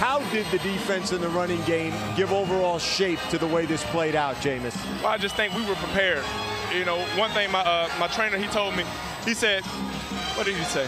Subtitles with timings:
[0.00, 3.84] How did the defense and the running game give overall shape to the way this
[3.92, 4.74] played out, Jameis?
[5.02, 6.24] Well, I just think we were prepared.
[6.72, 8.84] You know, one thing my uh, my trainer he told me,
[9.26, 9.62] he said,
[10.36, 10.86] what did he say?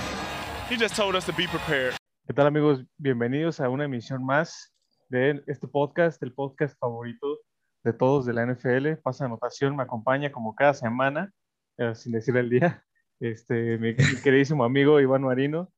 [0.70, 1.94] He just told us to be prepared.
[2.26, 2.82] ¿Qué tal amigos?
[2.96, 4.72] Bienvenidos a una emisión más
[5.10, 7.36] de este podcast, el podcast favorito
[7.84, 8.96] de todos de la NFL.
[9.02, 11.30] Pasa anotación, me acompaña como cada semana,
[11.76, 12.82] eh, sin decir el día,
[13.20, 15.70] este, mi, mi queridísimo amigo Iván Marino.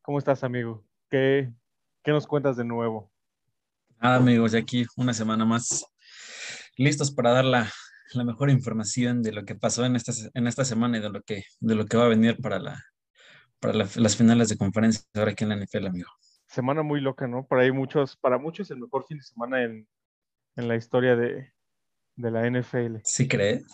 [0.00, 0.82] ¿Cómo estás, amigo?
[1.10, 1.52] ¿Qué,
[2.02, 3.10] ¿Qué nos cuentas de nuevo?
[4.00, 5.84] Nada, amigos, de aquí una semana más,
[6.76, 7.70] listos para dar la,
[8.14, 11.22] la mejor información de lo que pasó en esta, en esta semana y de lo
[11.22, 12.82] que, de lo que va a venir para, la,
[13.58, 16.08] para la- las finales de conferencia ahora aquí en la NFL, amigo.
[16.46, 17.46] Semana muy loca, ¿no?
[17.46, 19.86] Para ahí muchos, para muchos el mejor fin de semana en,
[20.56, 21.52] en la historia de,
[22.16, 22.96] de la NFL.
[23.04, 23.64] ¿Sí crees?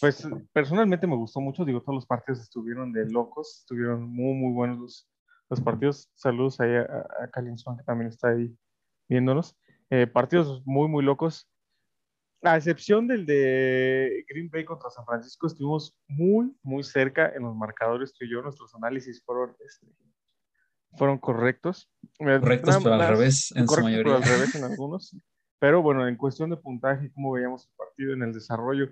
[0.00, 4.52] Pues personalmente me gustó mucho, digo, todos los partidos estuvieron de locos, estuvieron muy, muy
[4.52, 5.08] buenos los,
[5.48, 6.10] los partidos.
[6.14, 8.54] Saludos ahí a, a, Calinson, que también está ahí
[9.08, 9.56] viéndonos.
[9.90, 11.48] Eh, partidos muy, muy locos.
[12.42, 17.56] A excepción del de Green Bay contra San Francisco, estuvimos muy, muy cerca en los
[17.56, 18.42] marcadores tú y yo.
[18.42, 19.86] Nuestros análisis fueron, este,
[20.96, 21.90] fueron correctos.
[22.18, 24.16] Eh, Correctos, pero al revés en su correctos, pero mayoría.
[24.16, 25.16] al revés en algunos.
[25.58, 28.90] Pero bueno, en cuestión de puntaje, cómo veíamos el partido en el desarrollo,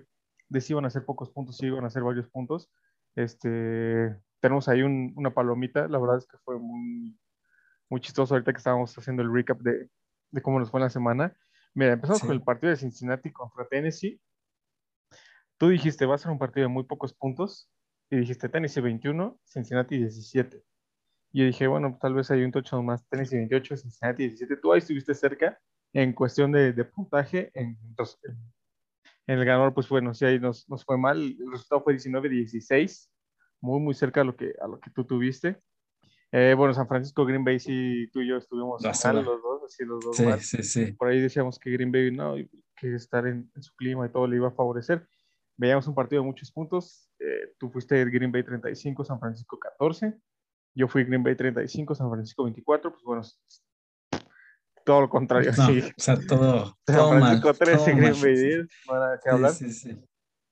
[0.49, 2.71] de si iban a ser pocos puntos, si iban a ser varios puntos.
[3.15, 7.17] Este, tenemos ahí un- una palomita, la verdad es que fue muy,
[7.89, 9.89] muy chistoso ahorita que estábamos haciendo el recap de,
[10.31, 11.35] de cómo nos fue en la semana.
[11.73, 12.27] Mira, empezamos Sí.
[12.27, 14.21] con el partido de Cincinnati contra Tennessee.
[15.57, 17.69] Tú dijiste, va a ser un partido de muy pocos puntos,
[18.11, 20.61] y dijiste Tennessee 21, Cincinnati 17.
[21.31, 24.57] Y yo dije, bueno, tal vez hay un touchdown más, Tennessee 28, Cincinnati 17.
[24.57, 25.59] Tú ahí estuviste cerca
[25.93, 27.49] en cuestión de, de puntaje.
[27.55, 28.37] En, entonces, en,
[29.27, 31.17] en el ganador, pues bueno, sí, ahí nos, nos fue mal.
[31.17, 33.09] El resultado fue 19-16,
[33.61, 35.59] muy, muy cerca a lo que, a lo que tú tuviste.
[36.31, 39.85] Eh, bueno, San Francisco, Green Bay, sí, tú y yo estuvimos mal los dos, así
[39.85, 40.39] los dos Sí, mal.
[40.41, 40.91] sí, sí.
[40.93, 42.35] Por ahí decíamos que Green Bay, no,
[42.75, 45.07] que estar en, en su clima y todo le iba a favorecer.
[45.57, 47.09] Veíamos un partido de muchos puntos.
[47.19, 50.13] Eh, tú fuiste Green Bay 35, San Francisco 14.
[50.73, 52.91] Yo fui Green Bay 35, San Francisco 24.
[52.91, 53.21] Pues bueno,
[54.83, 55.79] todo lo contrario, No, sí.
[55.79, 57.09] o sea, todo, San.
[57.19, 58.21] Francisco 13, todo Green.
[58.21, 59.51] Bay 10, no nada que Sí, hablar.
[59.51, 59.97] sí, sí.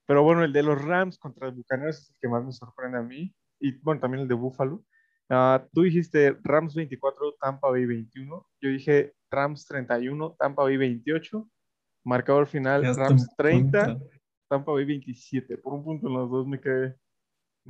[0.06, 2.98] Pero bueno, el de los Rams contra los Bucaneros es el que más me sorprende
[2.98, 3.34] a mí.
[3.60, 4.84] Y bueno, también el de Buffalo.
[5.30, 8.46] Ah, tú dijiste Rams 24, Tampa Bay 21.
[8.62, 11.50] Yo dije Rams 31, Tampa Bay 28.
[12.06, 14.10] Marcador final, Ya Rams un 30, punto.
[14.50, 15.58] Tampa Bay 27.
[15.58, 16.96] Por un punto en los dos me quedé,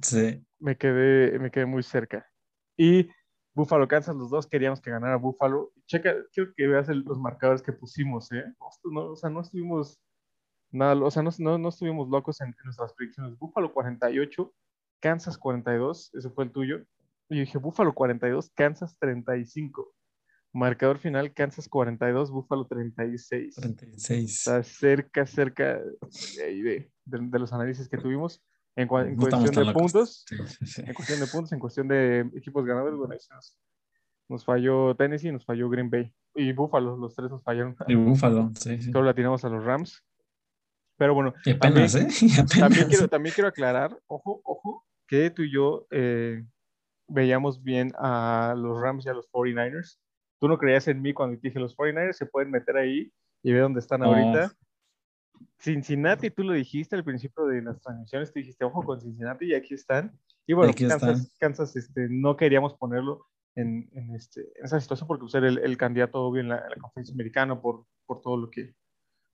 [0.01, 2.27] Sí, me quedé, me quedé muy cerca.
[2.75, 3.07] Y
[3.53, 5.71] Buffalo, Kansas, los dos queríamos que ganara Buffalo.
[5.85, 8.43] Checa, quiero que veas el- los marcadores que pusimos, ¿eh?
[8.85, 10.01] No, o sea, no estuvimos
[10.73, 13.37] nada, o sea, no, no, no estuvimos locos en, en nuestras predicciones.
[13.37, 14.53] Buffalo 48,
[14.99, 16.77] Kansas 42, ese fue el tuyo.
[17.29, 19.93] Y yo dije, Buffalo 42, Kansas 35.
[20.55, 23.55] Marcador final, Kansas 42, Buffalo 36.
[23.55, 24.37] 36.
[24.39, 25.79] Está cerca, cerca
[26.37, 28.43] de, de, de- los análisis que tuvimos.
[28.75, 30.83] En, No cuestión de puntos, Sí, sí, sí.
[30.85, 33.57] en cuestión de puntos, en cuestión de equipos ganadores, bueno, nos,
[34.29, 37.75] nos falló Tennessee, nos falló Green Bay y Buffalo, los tres nos fallaron.
[37.87, 38.81] Y Búfalo, sí.
[38.81, 40.03] Solo la tiramos a los Rams.
[40.97, 42.07] Pero bueno, Y apenas, ¿eh?
[42.21, 42.59] Y apenas.
[42.59, 46.43] también quiero, también quiero aclarar, ojo, ojo, que tú y yo eh,
[47.07, 49.97] veíamos bien a los Rams y a los 49ers.
[50.39, 53.11] Tú no creías en mí cuando te dije los 49ers se pueden meter ahí
[53.43, 54.51] y ver dónde están ahorita.
[55.59, 59.55] Cincinnati, tú lo dijiste al principio de las transmisiones, tú dijiste, ojo con Cincinnati y
[59.55, 60.17] aquí están.
[60.45, 61.31] Y bueno, Aquí Kansas, están.
[61.39, 63.25] Kansas este, no queríamos ponerlo
[63.55, 66.69] en, en este, en esa situación porque ser el, el candidato obvio en la, en
[66.69, 68.73] la conferencia americana por, por todo lo que,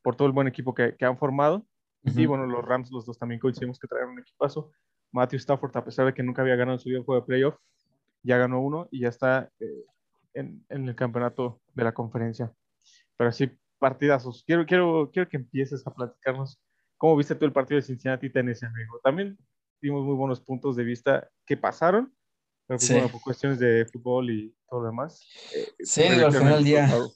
[0.01, 1.65] por todo el buen equipo que, que han formado.
[2.03, 2.29] Y Ujú.
[2.29, 4.71] bueno, los Rams, los dos también coincidimos que trajeron un equipazo.
[5.11, 7.27] Matthew Stafford, a pesar de que nunca había ganado en su vida un juego de
[7.27, 7.55] playoff,
[8.23, 9.85] ya ganó uno y ya está eh,
[10.33, 12.53] en, en el campeonato de la conferencia.
[13.17, 14.43] Pero sí, partidazos.
[14.45, 16.59] Quiero, quiero, quiero que empieces a platicarnos
[16.97, 18.99] cómo viste tú el partido de Cincinnati y Tennessee, amigo.
[19.03, 19.37] También
[19.81, 22.13] dimos muy buenos puntos de vista que pasaron,
[22.67, 22.93] pero pues, Sí.
[22.93, 25.21] bueno, por cuestiones de fútbol y todo lo demás.
[25.55, 27.13] eh, Sí, al final del el día, resultado.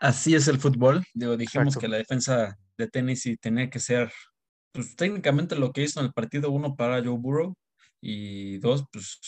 [0.00, 1.04] Así es el fútbol.
[1.14, 1.80] Digo, dijimos Exacto.
[1.80, 4.12] que la defensa de Tennessee tenía que ser,
[4.72, 7.54] pues técnicamente lo que hizo en el partido, uno, para Joe Burrow
[8.00, 9.18] y dos, pues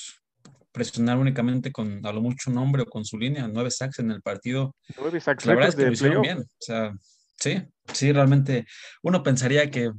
[0.72, 4.10] presionar únicamente con a lo mucho un hombre o con su línea, nueve sacks en
[4.10, 4.76] el partido.
[4.98, 6.38] Nueve sacks la verdad es que lo hicieron bien.
[6.40, 6.92] O sea,
[7.38, 7.62] sí,
[7.92, 8.66] sí, realmente
[9.02, 9.90] uno pensaría que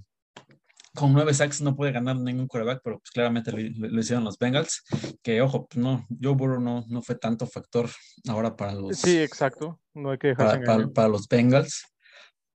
[0.97, 4.83] con nueve sacks no puede ganar ningún quarterback, pero pues claramente lo, hicieron los Bengals,
[5.21, 7.87] que ojo, pues no, Joe Burrow no, no fue tanto factor
[8.27, 9.79] ahora para los, Sí, exacto.
[9.93, 11.85] No hay que dejarse para, para- los Bengals,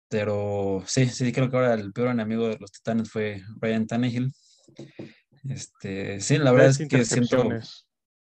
[0.10, 4.34] pero sí, sí, creo que ahora el peor enemigo de los Titanes fue Ryan Tannehill.
[5.48, 7.48] Este, sí, la verdad Tres es que siento,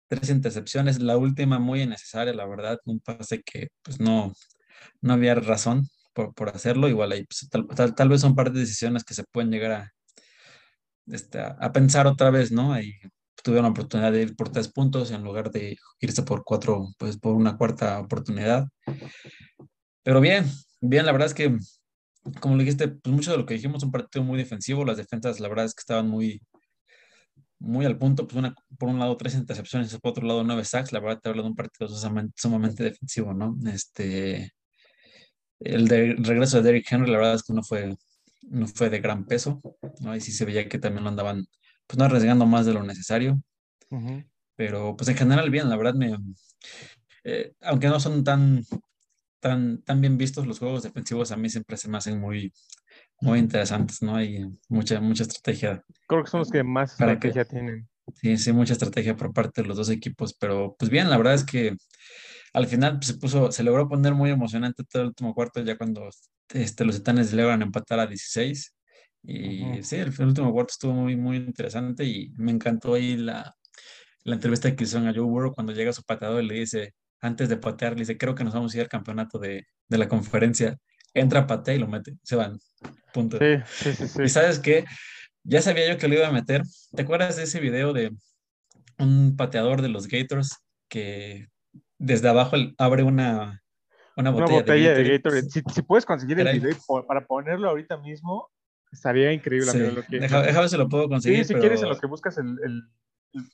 [0.09, 4.33] tres intercepciones, la última muy innecesaria, la verdad, un pase que pues no,
[5.03, 8.61] no había razón por, por hacerlo, igual ahí pues, tal, tal, vez son parte de
[8.61, 9.93] decisiones que se pueden llegar a,
[11.11, 12.75] este, a pensar otra vez, ¿no?
[13.43, 17.19] Tuvieron la oportunidad de ir por tres puntos en lugar de irse por cuatro, pues
[17.19, 18.67] por una cuarta oportunidad.
[20.03, 20.47] Pero bien,
[20.81, 21.57] bien, la verdad es que,
[22.41, 25.41] como le dijiste, pues mucho de lo que dijimos, un partido muy defensivo, las defensas,
[25.41, 26.43] la verdad es que estaban muy,
[27.59, 30.93] muy al punto, pues una, por un lado tres intercepciones, por otro lado nueve sacks,
[30.93, 31.89] la verdad te habla de un partido
[32.37, 33.57] sumamente, defensivo, ¿no?
[33.73, 34.53] Este,
[35.61, 37.97] el de regreso de Derrick Henry, la verdad es que no fue,
[38.43, 39.61] no fue de gran peso,
[40.01, 40.13] ¿no?
[40.13, 41.47] Ahí sí se veía que también lo andaban,
[41.87, 43.41] pues no arriesgando más de lo necesario,
[44.57, 46.17] pero pues en general bien, la verdad me,
[47.25, 48.65] eh, aunque no son tan,
[49.41, 52.53] tan, tan bien vistos los juegos defensivos, a mí siempre se me hacen muy,
[53.21, 54.17] muy interesantes, ¿no?
[54.17, 55.85] Hay mucha, mucha estrategia.
[56.07, 57.89] Creo que son los que más estrategia tienen.
[58.15, 61.35] Sí, sí, mucha estrategia por parte de los dos equipos, pero pues bien, la verdad
[61.35, 61.77] es que
[62.53, 65.77] al final pues, se puso, se logró poner muy emocionante todo el último cuarto, ya
[65.77, 66.09] cuando
[66.53, 68.75] este, los Titanes logran empatar a 16.
[69.25, 73.55] Y sí, el, último cuarto estuvo muy, muy interesante y me encantó ahí la,
[74.25, 77.49] la entrevista que hicieron a Joe Burrow cuando llega su pateador y le dice, antes
[77.49, 80.09] de patear, le dice, creo que nos vamos a ir al campeonato de, de la
[80.09, 80.79] conferencia
[81.15, 82.59] entra, patea y lo mete, se van.
[83.13, 83.39] Punto.
[83.39, 84.85] Sí, sí, sí, Y sabes qué,
[85.43, 86.63] ya sabía yo que lo iba a meter.
[86.95, 88.15] ¿Te acuerdas de ese video de
[88.99, 90.57] un pateador de los Gators
[90.89, 91.49] que
[91.99, 93.63] desde abajo abre una,
[94.17, 95.51] una botella, de, Gatorade?
[95.51, 98.49] Si, puedes conseguir el video para ponerlo ahorita mismo,
[98.93, 99.71] estaría increíble.
[99.71, 101.45] Amigo, Déjame si lo puedo conseguir.
[101.45, 102.57] Sí, si quieres en lo que buscas el,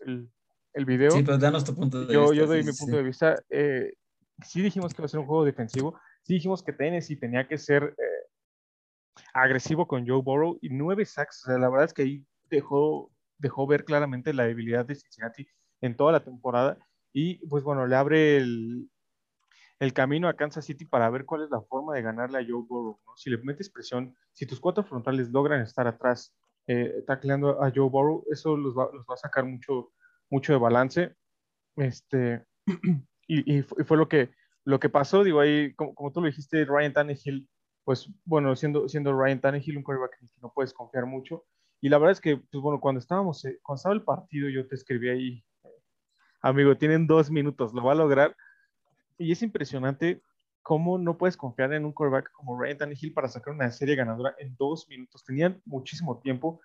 [0.07, 0.29] el,
[0.75, 1.11] el, video.
[1.11, 2.37] Sí, pero danos tu punto de yo, vista.
[2.37, 3.43] Yo doy mi punto de vista.
[3.51, 3.93] Eh,
[4.43, 7.59] sí dijimos que va a ser un juego defensivo, sí dijimos que Tennessee tenía que
[7.59, 8.25] ser eh,
[9.33, 11.45] agresivo con Joe Burrow y nueve sacks.
[11.45, 15.47] O sea, la verdad es que ahí dejó, dejó ver claramente la debilidad de Cincinnati
[15.81, 16.79] en toda la temporada.
[17.15, 18.91] Y pues bueno, le abre el,
[19.79, 22.65] el camino a Kansas City para ver cuál es la forma de ganarle a Joe
[22.69, 22.99] Burrow.
[23.17, 26.35] Si le metes presión, si tus cuatro frontales logran estar atrás,
[26.67, 29.93] eh, tacleando a Joe Burrow, eso los va, los va, a sacar mucho,
[30.29, 31.15] mucho de balance.
[31.77, 32.45] Este,
[33.29, 34.31] y, y, fue lo que,
[34.65, 37.49] lo que pasó, digo, ahí, como, tú lo dijiste, Ryan Tannehill,
[37.85, 41.45] pues bueno, siendo, siendo Ryan Tannehill un quarterback que no puedes confiar mucho.
[41.81, 44.67] Y la verdad es que, pues bueno, cuando estábamos, eh, cuando estaba el partido, yo
[44.67, 45.45] te escribí ahí,
[46.49, 48.37] amigo, tienen dos minutos, lo va a lograr.
[49.19, 50.23] Y es impresionante
[50.63, 54.35] cómo no puedes confiar en un quarterback como Ryan Tannehill para sacar una serie ganadora
[54.39, 55.25] en dos minutos.
[55.25, 56.61] Tenían muchísimo tiempo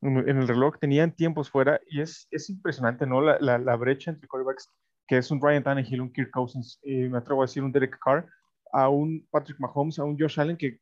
[0.00, 3.22] en el reloj, tenían tiempos fuera y es, es impresionante, ¿no?
[3.22, 4.70] La, la, la brecha entre quarterbacks
[5.06, 7.98] que es un Ryan Tannehill, un Kirk Cousins, y me atrevo a decir un Derek
[7.98, 8.26] Carr,
[8.72, 10.80] a un Patrick Mahomes, a un Josh Allen que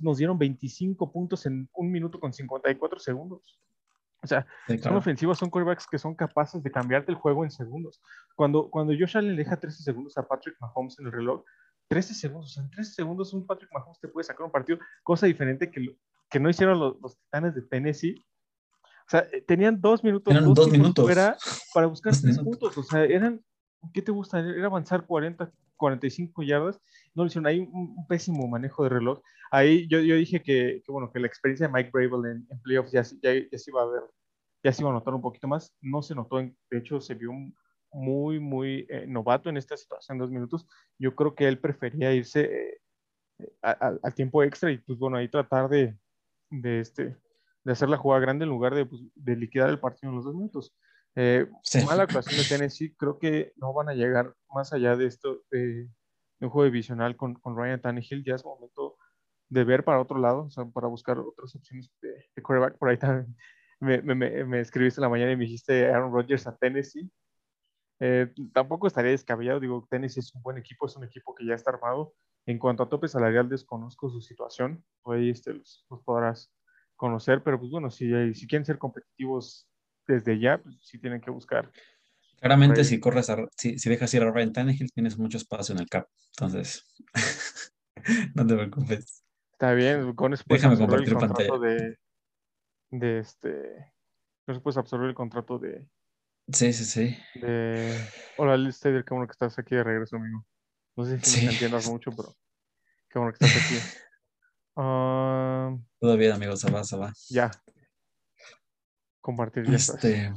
[0.00, 3.58] nos, dieron 25 puntos en un minuto con 54 segundos.
[4.22, 4.46] O sea,
[4.80, 8.00] son ofensivos, son quarterbacks que son capaces de cambiarte el juego en segundos.
[8.36, 11.44] Cuando, cuando Josh Allen deja 13 segundos a Patrick Mahomes en el reloj,
[11.88, 14.78] 13 segundos, o sea, en 13 segundos un Patrick Mahomes te puede sacar un partido,
[15.02, 15.96] cosa diferente que,
[16.30, 18.24] que no hicieron los, los Titanes de Tennessee
[19.06, 21.10] o sea, eh, tenían dos minutos, dos, minutos
[21.74, 22.76] para buscar tres puntos.
[22.78, 23.44] O sea, eran,
[23.92, 24.38] ¿qué te gusta?
[24.38, 26.80] Era avanzar 40, 45 yardas.
[27.14, 27.46] No lo hicieron.
[27.46, 29.20] Hay un, pésimo manejo de reloj.
[29.50, 32.92] Ahí yo, yo dije que, que, bueno, que la experiencia de Mike Bravel en, playoffs
[32.92, 34.02] ya, ya, ya, se iba a ver,
[34.64, 35.74] ya se iba a notar un poquito más.
[35.80, 37.32] No se notó, de hecho, se vio
[37.92, 40.66] muy, muy eh, novato en esta situación, dos minutos.
[40.98, 42.80] Yo creo que él prefería irse eh,
[43.60, 45.96] al tiempo extra y, pues bueno, ahí tratar de,
[46.50, 47.16] de este
[47.64, 50.24] de hacer la jugada grande en lugar de, pues, de liquidar el partido en los
[50.24, 50.74] dos minutos.
[51.14, 51.46] Eh,
[51.86, 55.88] Mala actuación de Tennessee, creo que no van a llegar más allá de esto, de,
[56.46, 58.24] un juego divisional con, con, Ryan Tannehill.
[58.24, 58.96] Ya es momento
[59.48, 62.78] de ver para otro lado, o sea, para buscar otras opciones de, de quarterback.
[62.78, 63.36] Por ahí también
[63.80, 67.10] me, me, me, escribiste la mañana y me dijiste Aaron Rodgers a Tennessee.
[68.00, 71.54] Eh, tampoco estaría descabellado, digo, Tennessee es un buen equipo, es un equipo que ya
[71.54, 72.14] está armado.
[72.46, 76.52] En cuanto a tope salarial, desconozco su situación, ahí este, los, los podrás
[76.96, 79.68] conocer, pero pues bueno, si, si quieren ser competitivos
[80.06, 81.70] desde ya, pues sí tienen que buscar.
[82.42, 85.88] Claramente, si corres, si, si, dejas ir a Ryan Tannehill, tienes mucho espacio en el
[85.88, 86.08] cap.
[86.30, 86.84] Entonces,
[88.34, 89.22] no te preocupes.
[89.52, 91.98] Está bien, con eso puedes absorber el contrato de,
[92.90, 93.92] de este.
[94.44, 95.86] Con eso puedes absorber el contrato de.
[96.52, 97.16] Sí, sí, sí.
[97.40, 97.96] De.
[98.38, 100.44] Hola, Liz qué bueno que estás aquí de regreso, amigo.
[100.96, 102.34] No sé si me entiendas mucho, pero
[103.08, 103.76] qué bueno que estás aquí.
[104.74, 107.12] Uh, Todo bien, amigos, se va, se va.
[107.30, 107.52] Ya.
[109.20, 110.34] Compartir ya este,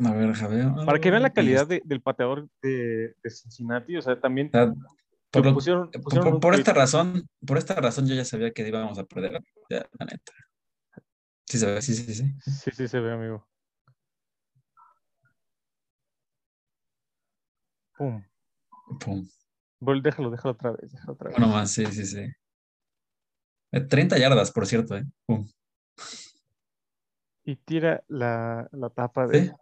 [0.00, 0.66] A ver, Javier.
[0.84, 4.50] Para que vean la calidad del pateador de, de, Cincinnati, o sea, también.
[5.30, 5.90] por, pusieron,
[6.40, 10.06] por, esta razón, por esta razón yo ya sabía que íbamos a perder, ya, la
[10.06, 10.32] neta.
[11.46, 12.34] Sí se ve, sí, sí, sí.
[12.40, 13.46] Sí, sí se ve, amigo.
[17.96, 18.24] Pum.
[18.98, 19.28] Pum.
[19.80, 21.38] Vol- Déjalo, déjalo otra vez, déjalo otra vez.
[21.38, 22.26] Uno más, sí, sí, sí.
[23.70, 25.04] Eh, 30 yardas, por cierto, ¿eh?
[25.26, 25.46] Pum.
[27.44, 29.52] Y tira la, la tapa de, Sí.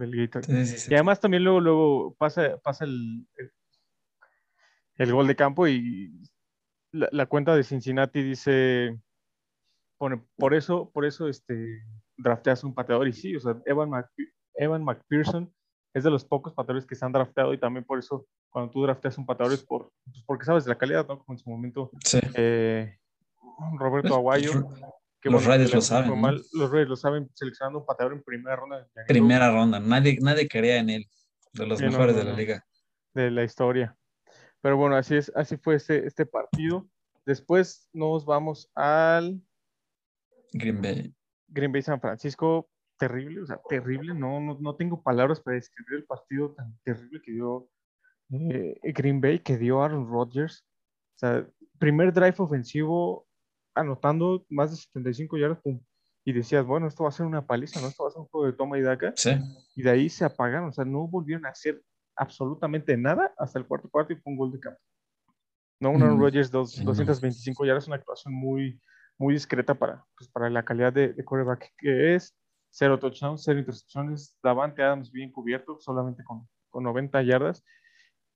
[0.00, 0.44] Del Gator.
[0.44, 0.90] Sí, sí, sí.
[0.90, 3.52] Y además también luego, luego pasa, pasa el, el,
[4.96, 6.12] el gol de campo y
[6.92, 8.98] la, la cuenta de Cincinnati dice,
[9.98, 11.84] pone, por eso, por eso este,
[12.16, 13.06] drafteas un pateador.
[13.06, 15.52] Y sí, o sea, Evan, Mc- Evan McPherson
[15.94, 18.82] es de los pocos pateadores que se han drafteado y también por eso cuando tú
[18.82, 21.18] drafteas un pateador es por, pues porque sabes de la calidad, ¿no?
[21.18, 21.90] Como en su momento
[22.34, 22.96] eh,
[23.78, 24.52] Roberto Pues, Aguayo.
[25.20, 26.16] Los- que los bueno, Raiders lo saben, ¿no?
[26.16, 28.88] mal, Los Raiders lo saben seleccionando un pateador en primera ronda.
[29.06, 29.78] Primera ronda.
[29.80, 31.06] Nadie, nadie creía en él.
[31.52, 32.36] De los Sí, no, mejores no, de la no.
[32.36, 32.64] liga.
[33.12, 33.96] de la historia.
[34.60, 36.88] Pero bueno, así es, así fue este, este partido.
[37.26, 39.40] Después nos vamos al
[40.52, 41.14] Green Bay.
[41.48, 42.70] Green Bay San Francisco.
[42.98, 44.14] Terrible, o sea, terrible.
[44.14, 47.68] No, no, no tengo palabras para describir el partido tan terrible que dio
[48.30, 50.64] eh, Green Bay, que dio Aaron Rodgers.
[51.16, 51.46] O sea,
[51.78, 53.26] primer drive ofensivo
[53.74, 55.80] anotando más de 75 yardas, pum,
[56.24, 57.88] y decías, bueno, esto va a ser una paliza, ¿no?
[57.88, 59.12] Esto va a ser un juego de toma y daca.
[59.16, 59.30] Sí.
[59.74, 61.82] y de ahí se apagaron, o sea, no volvieron a hacer
[62.16, 64.80] absolutamente nada hasta el cuarto cuarto y fue un gol de campo.
[65.80, 66.86] No, un Aaron Mm, Rodgers, dos- sí, no.
[66.86, 68.78] 225 yardas, una actuación muy,
[69.18, 72.36] muy discreta para, pues, para la calidad de, de quarterback que es.
[72.72, 74.36] Cero touchdowns, cero intercepciones.
[74.42, 77.64] Davante Adams bien cubierto, solamente con, con 90 yardas.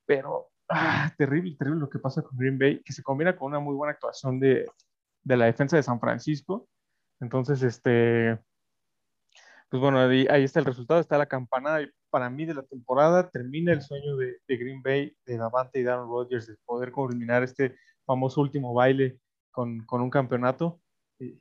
[0.06, 3.60] Pero ah, terrible, terrible lo que pasa con Green Bay, que se combina con una
[3.60, 4.66] muy buena actuación de,
[5.24, 6.68] de la defensa de San Francisco.
[7.20, 8.38] Entonces, este,
[9.68, 13.28] pues bueno, ahí, está el resultado, está la campanada y para mí de la temporada.
[13.30, 17.74] Termina el sueño de, Green Bay, de Davante y Aaron Rodgers, de poder culminar este
[18.04, 19.18] famoso último baile
[19.50, 20.80] con, con un campeonato.
[21.18, 21.38] Y-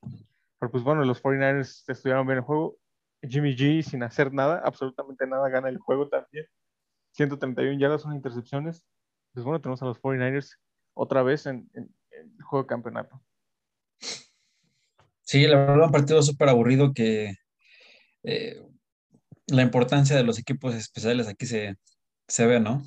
[0.59, 2.77] pero pues bueno, los 49ers estuvieron bien el juego.
[3.21, 6.45] Jimmy G sin hacer nada, absolutamente nada, gana el juego también.
[7.11, 8.85] 131 yardas, una intercepciones.
[9.33, 10.57] Pues bueno, tenemos a los 49ers
[10.95, 13.21] otra vez en, en- en el juego de campeonato.
[15.33, 17.33] Sí, la verdad, un partido súper aburrido que
[18.21, 18.61] eh,
[19.47, 21.75] la importancia de los equipos especiales aquí se,
[22.27, 22.83] se ve, ¿no?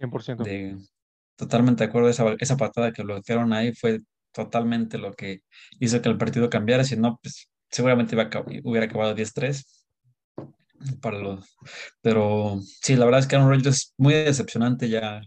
[0.00, 0.42] 100%.
[0.42, 0.76] De,
[1.36, 4.00] totalmente de acuerdo, esa, esa patada que bloquearon ahí fue
[4.32, 5.42] totalmente lo que
[5.78, 9.64] hizo que el partido cambiara, si no, pues seguramente iba a hubiera acabado 10-3
[11.00, 11.56] para los...
[12.02, 15.20] Pero sí, la verdad es que Aaron Rodgers es muy decepcionante ya.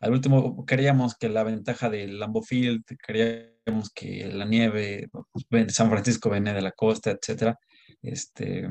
[0.00, 3.59] Al último queríamos que la ventaja del Lambeau Field, queríamos
[3.94, 5.08] que la nieve,
[5.50, 7.58] ven- San Francisco venía de la costa, etcétera,
[8.02, 8.68] este,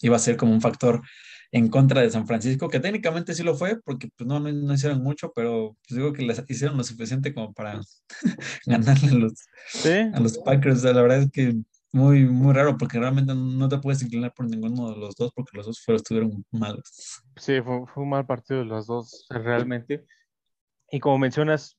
[0.00, 1.02] iba a ser como un factor
[1.52, 4.74] en contra de San Francisco, que técnicamente sí lo fue, porque pues, no, no, no
[4.74, 7.80] hicieron mucho, pero pues, digo que les hicieron lo suficiente como para
[8.66, 9.32] ganarle a los,
[9.68, 10.78] Sí, a los Packers.
[10.78, 11.54] O sea, la verdad es que
[11.92, 15.56] muy, muy raro, porque realmente no te puedes inclinar por ninguno de los dos, porque
[15.56, 17.22] los dos fueron, estuvieron malos.
[17.36, 20.04] Sí, fue, fue un mal partido de los dos, realmente.
[20.90, 21.78] Y como mencionas,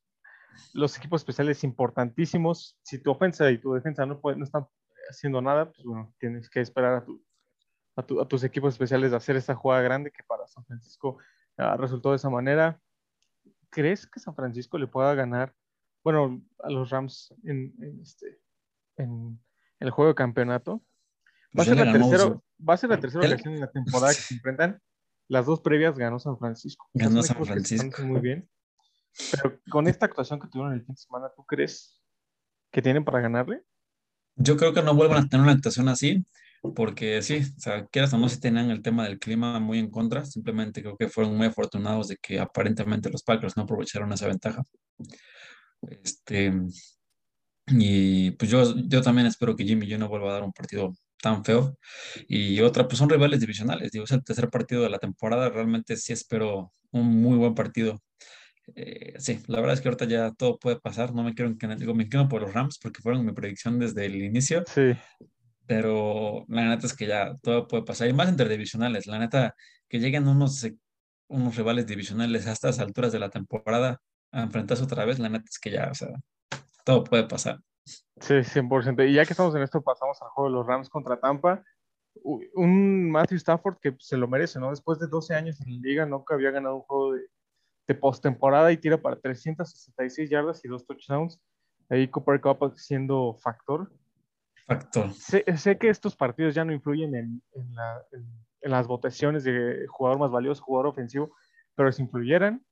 [0.73, 2.77] los equipos especiales importantísimos.
[2.83, 4.67] Si tu ofensa y tu defensa no, puede- no están
[5.09, 7.23] haciendo nada, pues bueno, tienes que esperar a, tu,
[7.95, 11.17] a, tu- a tus equipos especiales de hacer esta jugada grande que para San Francisco
[11.57, 12.79] ah, resultó de esa manera.
[13.69, 15.53] ¿Crees que San Francisco le pueda ganar,
[16.03, 18.39] bueno, a los Rams en, en este,
[18.97, 19.39] en
[19.79, 20.77] el juego de campeonato?
[21.57, 24.13] Va a Pues ser la tercera, va a ser la tercera ocasión en la temporada
[24.13, 24.81] que se enfrentan.
[25.27, 26.87] Las dos previas ganó San Francisco.
[26.93, 28.01] Ganó San Francisco.
[28.03, 28.49] muy bien.
[29.31, 32.01] Pero con esta actuación que tuvieron el fin de semana, ¿tú crees
[32.71, 33.63] que tienen para ganarle?
[34.35, 36.25] Yo creo que no vuelvan a tener una actuación así,
[36.75, 39.89] porque sí, o sea, quieras o no, si tenían el tema del clima muy en
[39.89, 44.27] contra, simplemente creo que fueron muy afortunados de que aparentemente los Packers no aprovecharon esa
[44.27, 44.63] ventaja.
[46.03, 46.53] Este,
[47.67, 50.93] y pues yo, yo también espero que Jimmy G no vuelva a dar un partido
[51.21, 51.77] tan feo.
[52.27, 55.95] Y otra, pues son rivales divisionales, digo, es el tercer partido de la temporada, realmente
[55.97, 58.01] sí espero un muy buen partido.
[58.73, 61.13] Eh, sí, la verdad es que ahorita ya todo puede pasar.
[61.13, 64.05] No me quiero inclinar, digo, me inclino por los Rams porque fueron mi predicción desde
[64.05, 64.95] el inicio, Sí,
[65.67, 68.07] pero la neta es que ya todo puede pasar.
[68.07, 69.55] Y más entre divisionales, la neta,
[69.87, 70.77] que lleguen unos, eh,
[71.27, 75.45] unos rivales divisionales a estas alturas de la temporada a enfrentarse otra vez, la neta
[75.49, 76.09] es que ya, o sea,
[76.83, 77.59] todo puede pasar.
[77.85, 79.03] sí, 100%.
[79.03, 81.63] Y ya que estamos en esto, pasamos al juego de los Rams contra Tampa.
[82.53, 84.69] Un Matthew Stafford que se lo merece, ¿no?
[84.69, 87.21] Después de 12 años en la liga, nunca había ganado un juego de,
[87.87, 91.39] de postemporada y tira para 366 yardas y dos touchdowns.
[91.89, 93.91] Ahí Cooper Cup siendo factor.
[94.65, 95.13] Factor.
[95.13, 99.43] Sé, sé que estos partidos ya no influyen en, en la- en- en las votaciones
[99.43, 101.35] de jugador más valioso, jugador ofensivo,
[101.75, 102.65] pero si influyeran,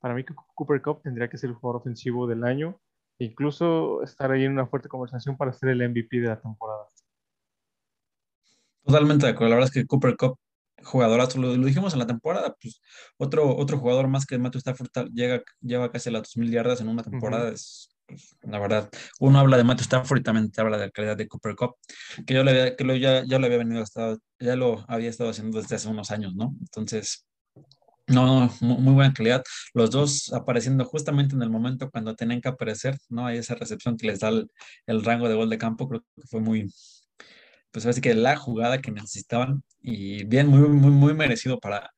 [0.00, 2.80] para mí que Cooper Cup tendría que ser el jugador ofensivo del año,
[3.20, 6.88] e incluso estar ahí en una fuerte conversación para ser el MVP de la temporada.
[8.84, 9.50] Totalmente de acuerdo.
[9.50, 10.36] La verdad es que Cooper Cup
[10.82, 12.80] jugadorazo, lo, lo, dijimos en la temporada, pues
[13.18, 17.02] otro, otro jugador más que Matthew Stafford llega, lleva casi las 2.000 yardas en una
[17.02, 17.54] temporada, uh -huh.
[17.54, 20.90] es pues, la verdad, uno habla de Matthew Stafford y también te habla de la
[20.90, 21.76] calidad de Cooper Cup,
[22.26, 25.08] que yo, le había, que lo, ya, ya lo había venido hasta, ya lo había
[25.10, 26.54] estado haciendo desde hace unos años, ¿no?
[26.60, 27.26] Entonces,
[28.08, 29.42] no, muy buena calidad.
[29.74, 33.26] Los dos apareciendo justamente en el momento cuando tenían que aparecer, ¿no?
[33.26, 34.50] Hay esa recepción que les da el,
[34.86, 36.68] el rango de gol de campo, creo que fue muy,
[37.72, 41.90] pues así que la jugada que necesitaban y bien, muy, muy, muy merecido para,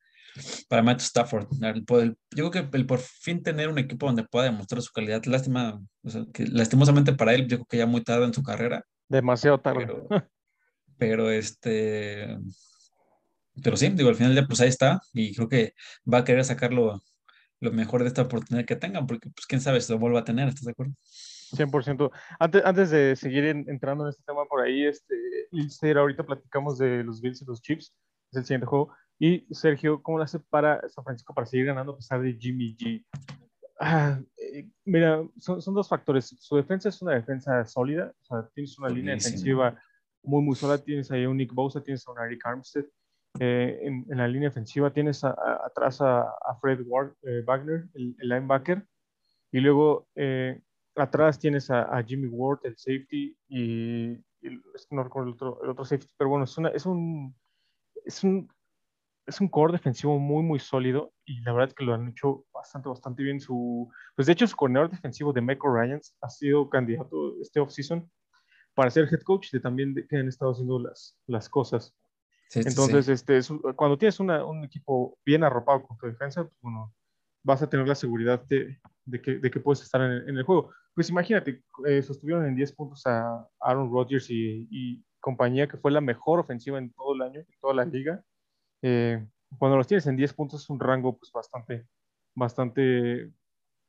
[0.67, 1.47] para Matt Stafford.
[1.61, 4.91] El, el, yo creo que el por fin tener un equipo donde pueda demostrar su
[4.91, 8.33] calidad, lástima, o sea, que lastimosamente para él, yo creo que ya muy tarde en
[8.33, 8.83] su carrera.
[9.07, 9.85] Demasiado tarde.
[9.85, 10.07] Pero,
[10.97, 12.37] pero este,
[13.63, 15.73] pero sí, digo, al final ya pues ahí está y creo que
[16.11, 17.01] va a querer sacarlo
[17.59, 20.25] lo mejor de esta oportunidad que tengan, porque pues quién sabe si lo vuelva a
[20.25, 20.93] tener, ¿estás de acuerdo?
[21.55, 22.11] 100%.
[22.39, 25.15] Antes, antes de seguir en, entrando en este tema por ahí, este,
[25.51, 27.95] Lister, ahorita platicamos de los Bills y los Chips,
[28.31, 28.93] es el siguiente juego.
[29.17, 32.75] Y Sergio, ¿cómo lo hace para San Francisco para seguir ganando a pesar de Jimmy
[32.75, 33.05] G?
[33.79, 36.35] Ah, eh, mira, son, son, dos factores.
[36.39, 39.77] Su defensa es una defensa sólida, o sea, tienes una línea defensiva
[40.23, 40.83] muy, muy sólida.
[40.83, 42.85] Tienes ahí a un Nick Bosa, tienes a un Eric Armstead.
[43.39, 47.43] Eh, en, en, la línea ofensiva tienes a, a, atrás a, a, Fred Ward, eh,
[47.45, 48.85] Wagner, el, el, linebacker.
[49.51, 50.61] Y luego eh,
[50.95, 54.11] atrás tienes a, Jimmy Ward, el safety, y,
[54.41, 54.61] y
[54.91, 57.35] no recuerdo el otro, el otro safety, pero bueno, es, una, es un.
[58.05, 58.47] Es un
[59.25, 62.45] es un core defensivo muy, muy sólido y la verdad es que lo han hecho
[62.53, 63.39] bastante, bastante bien.
[63.39, 68.09] Su, pues de hecho, su coordinador defensivo de Michael Ryans ha sido candidato este offseason
[68.75, 71.95] para ser head coach de también de, que han estado haciendo las, las cosas.
[72.49, 73.13] Sí, Entonces, sí.
[73.13, 76.93] Este, es, cuando tienes una, un equipo bien arropado con tu defensa, pues, bueno,
[77.45, 80.37] vas a tener la seguridad de, de, que, de que, puedes estar en el, en
[80.37, 80.71] el juego.
[80.95, 85.91] Pues imagínate, eh, sostuvieron en 10 puntos a Aaron Rodgers y, y compañía, que fue
[85.91, 88.23] la mejor ofensiva en todo el año, en toda la liga.
[88.81, 89.25] Eh,
[89.59, 91.87] cuando los tienes en 10 puntos es un rango pues bastante,
[92.35, 93.31] bastante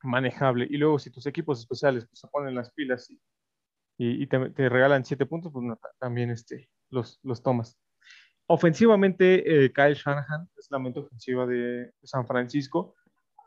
[0.03, 0.67] manejable.
[0.69, 3.19] Y luego si tus equipos especiales pues, se ponen las pilas y,
[3.97, 7.75] y, y te, te, regalan 7 puntos, pues no, también este, los, los tomas.
[8.49, 12.95] Ofensivamente, eh, Kyle Shanahan es la mente ofensiva de San Francisco.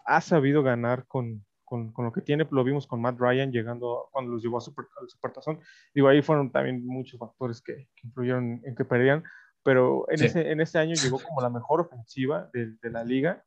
[0.05, 2.47] Ha sabido ganar con, con, con, lo que tiene.
[2.51, 5.61] Lo vimos con Matt Ryan llegando cuando los llevó a super, al Supertazón.
[5.95, 9.25] Digo, ahí fueron también muchos factores que, que influyeron en que perdieran
[9.63, 10.27] pero en, sí.
[10.27, 13.45] ese, en este año llegó como la mejor ofensiva de, de la liga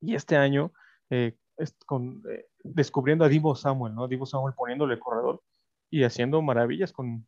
[0.00, 0.72] y este año
[1.10, 4.08] eh, es con, eh, descubriendo a Divo Samuel, ¿no?
[4.08, 5.42] Divo Samuel poniéndole el corredor
[5.90, 7.26] y haciendo maravillas con,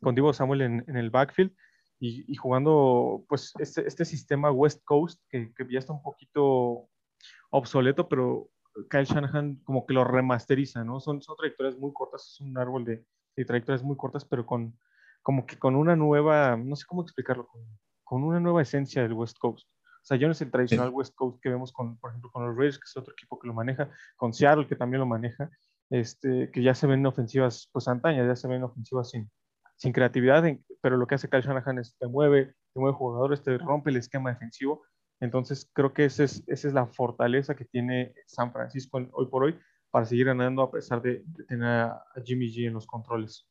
[0.00, 1.54] con Divo Samuel en, en el backfield
[1.98, 6.88] y, y, jugando pues este, este sistema West Coast que, que, ya está un poquito
[7.50, 8.48] obsoleto, pero
[8.90, 11.00] Kyle Shanahan como que lo remasteriza, ¿no?
[11.00, 13.04] Son, son trayectorias muy cortas, es un árbol de,
[13.36, 14.76] de trayectorias muy cortas, pero con
[15.26, 17.60] como que con una nueva, no sé cómo explicarlo, con,
[18.04, 19.66] con, una nueva esencia del West Coast.
[19.66, 20.90] O sea, ya no es el tradicional.
[20.90, 23.48] West Coast que vemos con, por ejemplo, con los Raiders, que es otro equipo que
[23.48, 25.50] lo maneja, con Seattle, que también lo maneja,
[25.90, 29.28] este, que ya se ven ofensivas, pues antañas, ya se ven ofensivas sin,
[29.74, 33.42] sin creatividad, en, pero lo que hace Kyle Shanahan es te mueve, te mueve jugadores,
[33.42, 34.84] te rompe el esquema defensivo.
[35.20, 39.44] Entonces, creo que esa es, esa es la fortaleza que tiene San Francisco hoy por
[39.44, 39.58] hoy
[39.90, 43.46] para seguir ganando a pesar de, de tener a Jimmy G en los controles.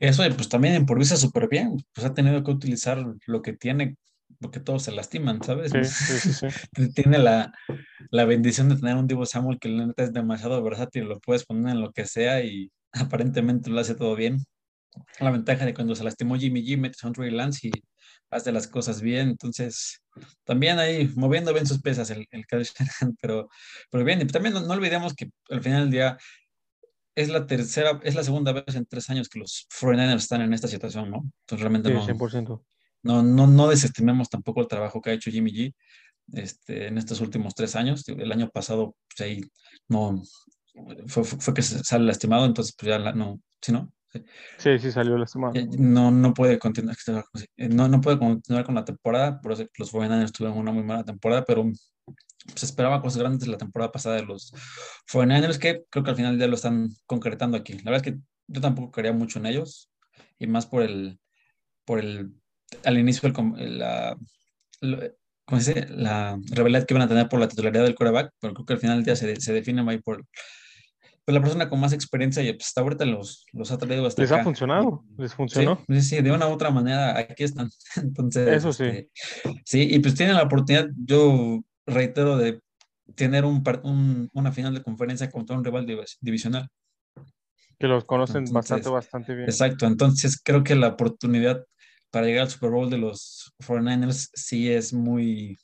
[0.00, 3.96] Eso, pues también improvisa súper bien, pues ha tenido que utilizar lo que tiene,
[4.40, 5.72] porque todos se lastiman, ¿sabes?
[5.72, 6.46] Sí, sí, sí,
[6.94, 7.52] tiene la,
[8.10, 11.44] la, bendición de tener un Divo Samuel que la neta es demasiado versátil, lo puedes
[11.44, 14.38] poner en lo que sea y aparentemente lo hace todo bien.
[15.20, 17.70] La ventaja de cuando se lastimó Jimmy G, metes a un Trey Lance y
[18.30, 20.02] hace las cosas bien, entonces
[20.44, 22.44] también ahí moviendo bien sus pesas el, el
[23.20, 23.48] pero,
[23.90, 26.18] pero bien, y también no, no olvidemos que al final del día
[27.14, 30.52] es la tercera, es la segunda vez en tres años que los 49ers están en
[30.52, 31.24] esta situación, ¿no?
[31.40, 32.64] Entonces realmente sí, no, 100%.
[33.02, 35.74] no, no, no desestimemos tampoco el trabajo que ha hecho Jimmy G
[36.34, 38.08] este, en estos últimos tres años.
[38.08, 39.40] El año pasado, pues ahí
[39.88, 40.22] no,
[41.06, 43.92] fue, fue que sale lastimado, entonces pues ya la, no, ¿sí no?
[44.56, 44.78] Sí.
[44.78, 45.52] sí, salió lastimado.
[45.78, 46.96] No, no puede continuar,
[47.56, 51.04] no, no puede continuar con la temporada, por eso los 49ers tuvieron una muy mala
[51.04, 51.70] temporada, pero
[52.54, 54.52] se esperaba cosas grandes de la temporada pasada de los
[55.12, 57.74] 49ers que creo que al final ya lo están concretando aquí.
[57.78, 59.90] La verdad es que yo tampoco quería mucho en ellos
[60.38, 61.18] y más por el,
[61.84, 62.32] por el,
[62.84, 64.16] al inicio el, la,
[65.44, 65.88] ¿cómo se dice?
[65.90, 68.80] La rivalidad que van a tener por la titularidad del quarterback, pero creo que al
[68.80, 70.24] final día se, se define ahí por,
[71.28, 74.22] por la persona con más experiencia y pues hasta ahorita los, los ha traído hasta
[74.22, 74.40] Les acá.
[74.40, 75.84] ha funcionado, les funcionó.
[75.86, 77.68] Sí, sí, de una u otra manera aquí están.
[77.96, 78.84] Entonces, eso sí.
[78.84, 79.10] Este,
[79.62, 82.62] sí, y pues tienen la oportunidad, yo reitero, de
[83.14, 85.84] tener un, un, una final de conferencia contra un rival
[86.22, 86.66] divisional.
[87.78, 89.50] Que los conocen entonces, bastante, bastante bien.
[89.50, 91.62] Exacto, entonces creo que la oportunidad
[92.10, 95.58] para llegar al Super Bowl de los 49ers sí es muy,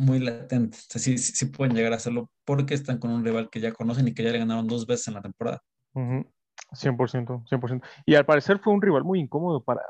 [0.00, 0.76] muy latente.
[0.78, 3.72] O sea, sí, sí, pueden llegar a hacerlo porque están con un rival que ya
[3.72, 5.62] conocen y que ya le ganaron dos veces en la temporada.
[5.94, 7.82] 100%, 100%.
[8.06, 9.82] Y al parecer fue un rival muy incómodo para,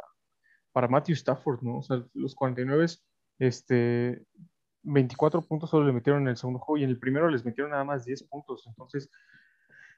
[0.72, 1.78] para Matthew Stafford, ¿no?
[1.78, 2.86] O sea, los 49,
[3.38, 4.24] este,
[4.82, 7.70] 24 puntos solo le metieron en el segundo juego y en el primero les metieron
[7.70, 8.64] nada más 10 puntos.
[8.66, 9.10] Entonces,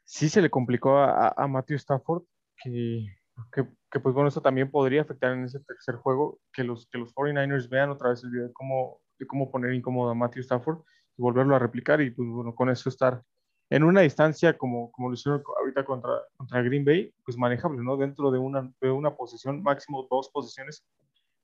[0.04, 2.24] sí se le complicó a, Matthew Stafford,
[2.62, 3.06] que,
[3.52, 7.14] que, pues bueno, eso también podría afectar en ese tercer juego, que los, que los
[7.14, 10.78] 49ers vean otra vez el video de cómo, de cómo poner incómodo a Matthew Stafford
[11.16, 13.22] y volverlo a replicar y pues bueno, con eso estar
[13.70, 17.96] en una distancia como, como lo hicieron ahorita contra, contra Green Bay, pues manejable, ¿no?
[17.96, 20.84] Dentro de una, de una posición, máximo dos posiciones,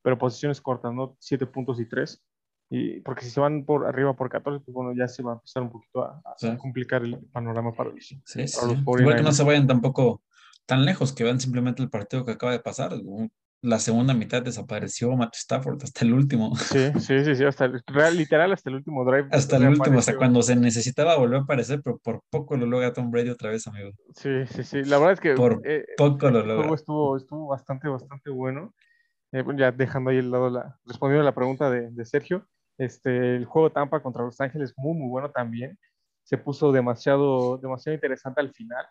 [0.02, 1.16] pero posiciones cortas, ¿no?
[1.20, 2.22] Siete puntos y tres.
[2.68, 5.34] Y porque si se van por arriba por 14, pues bueno, ya se va a
[5.36, 6.22] empezar un poquito a,
[6.58, 8.44] complicar el panorama para los, sí, sí.
[8.98, 10.22] Igual que no se vayan tampoco
[10.66, 12.92] tan lejos, que vean simplemente el partido que acaba de pasar.
[13.61, 16.55] La segunda mitad desapareció Matt Stafford hasta el último.
[16.57, 17.83] Sí, sí, sí, sí hasta el,
[18.16, 19.29] literal hasta el último drive.
[19.33, 22.92] Hasta el último, hasta cuando se necesitaba volver a aparecer, pero por poco lo logra
[22.92, 23.90] Tom Brady otra vez, amigo.
[24.14, 24.85] Sí, sí, sí.
[24.85, 26.73] La verdad es que por eh, poco lo logra.
[26.75, 28.75] Estuvo, estuvo bastante, bastante bueno.
[29.33, 32.47] Eh, ya dejando ahí el lado la, respondiendo a la pregunta de, de Sergio,
[32.79, 35.77] este, el juego Tampa contra Los Ángeles, muy, muy bueno también.
[36.23, 38.87] Se puso demasiado, demasiado interesante al final.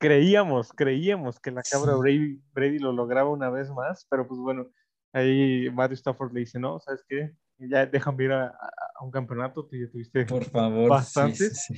[0.00, 4.66] Creíamos, creíamos que la cabra Brady, Brady lo lograba una vez más, pero pues bueno,
[5.12, 7.32] ahí Matthew Stafford le dice, no, ¿sabes qué?
[7.58, 8.58] Ya déjame ir a,
[9.02, 11.68] un campeonato, tú ya tuviste Por favor, bastantes.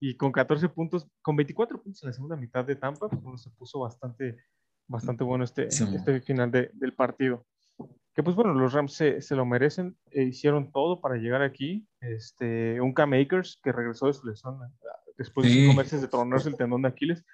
[0.00, 3.50] Y con 14 puntos, con 24 puntos en la segunda mitad de Tampa, pues se
[3.50, 4.36] puso bastante,
[4.86, 7.44] bastante bueno este, este final del partido
[8.14, 11.86] que pues bueno, los Rams se, se lo merecen, e hicieron todo para llegar aquí.
[12.00, 14.70] Este, un Cam Akers que regresó de su lesión ah,
[15.18, 17.24] después de cinco meses de tronarse el tendón de Aquiles,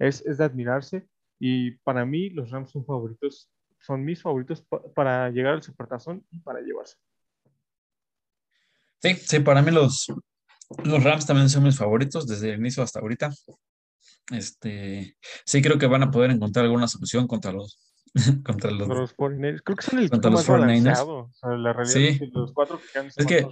[0.00, 1.06] es, es, de admirarse.
[1.38, 6.40] Y para mí, los Rams son favoritos, son mis favoritos para llegar al Supertazón y
[6.40, 6.96] para llevarse.
[9.02, 10.12] Sí, sí, para mí los,
[10.84, 13.30] los Rams también son mis favoritos desde el inicio hasta ahorita.
[14.32, 17.78] Este, sí creo que van a poder encontrar alguna solución contra los
[18.44, 19.62] contra los, los 49ers.
[19.64, 21.06] Creo que son el contra los 49ers.
[21.06, 22.06] O sea, la realidad sí.
[22.06, 23.48] es que los cuatro que es que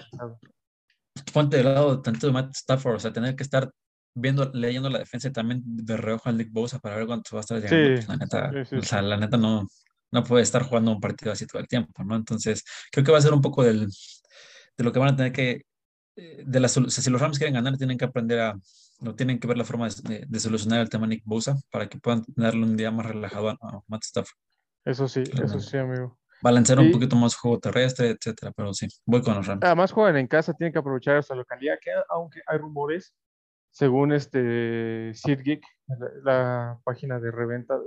[1.33, 3.71] ponte del lado tanto de Matt Stafford, o sea, tener que estar
[4.15, 7.43] viendo, leyendo la defensa también de reojo al Nick Bosa para ver cuánto va a
[7.43, 8.01] estar llegando.
[8.01, 9.67] Sí, pues, la neta, sí, sí, o sea, la neta no,
[10.11, 12.17] no puede estar jugando un partido así todo el tiempo, ¿no?
[12.17, 15.33] Entonces, creo que va a ser un poco del, de lo que van a tener
[15.33, 15.63] que,
[16.17, 18.59] eh, de las, o sea, si los Rams quieren ganar, tienen que aprender a,
[19.01, 21.99] no tienen que ver la forma de, de, solucionar el tema Nick Bosa para que
[21.99, 24.37] puedan darle un día más relajado a, a Matt Stafford.
[24.85, 26.19] Eso sí, eso sí, amigo.
[26.41, 29.61] Balancear un poquito más juego terrestre, etcétera, pero sí, voy con los Rams.
[29.65, 33.13] Además juegan en casa, tienen que aprovechar esa localidad, que aunque hay rumores,
[33.71, 35.63] según este SeatGeek,
[36.25, 37.79] la, página de reventa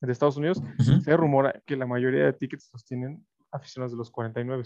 [0.00, 0.62] de, Estados Unidos,
[1.04, 4.64] se rumora que la mayoría de tickets los tienen aficionados de los 49.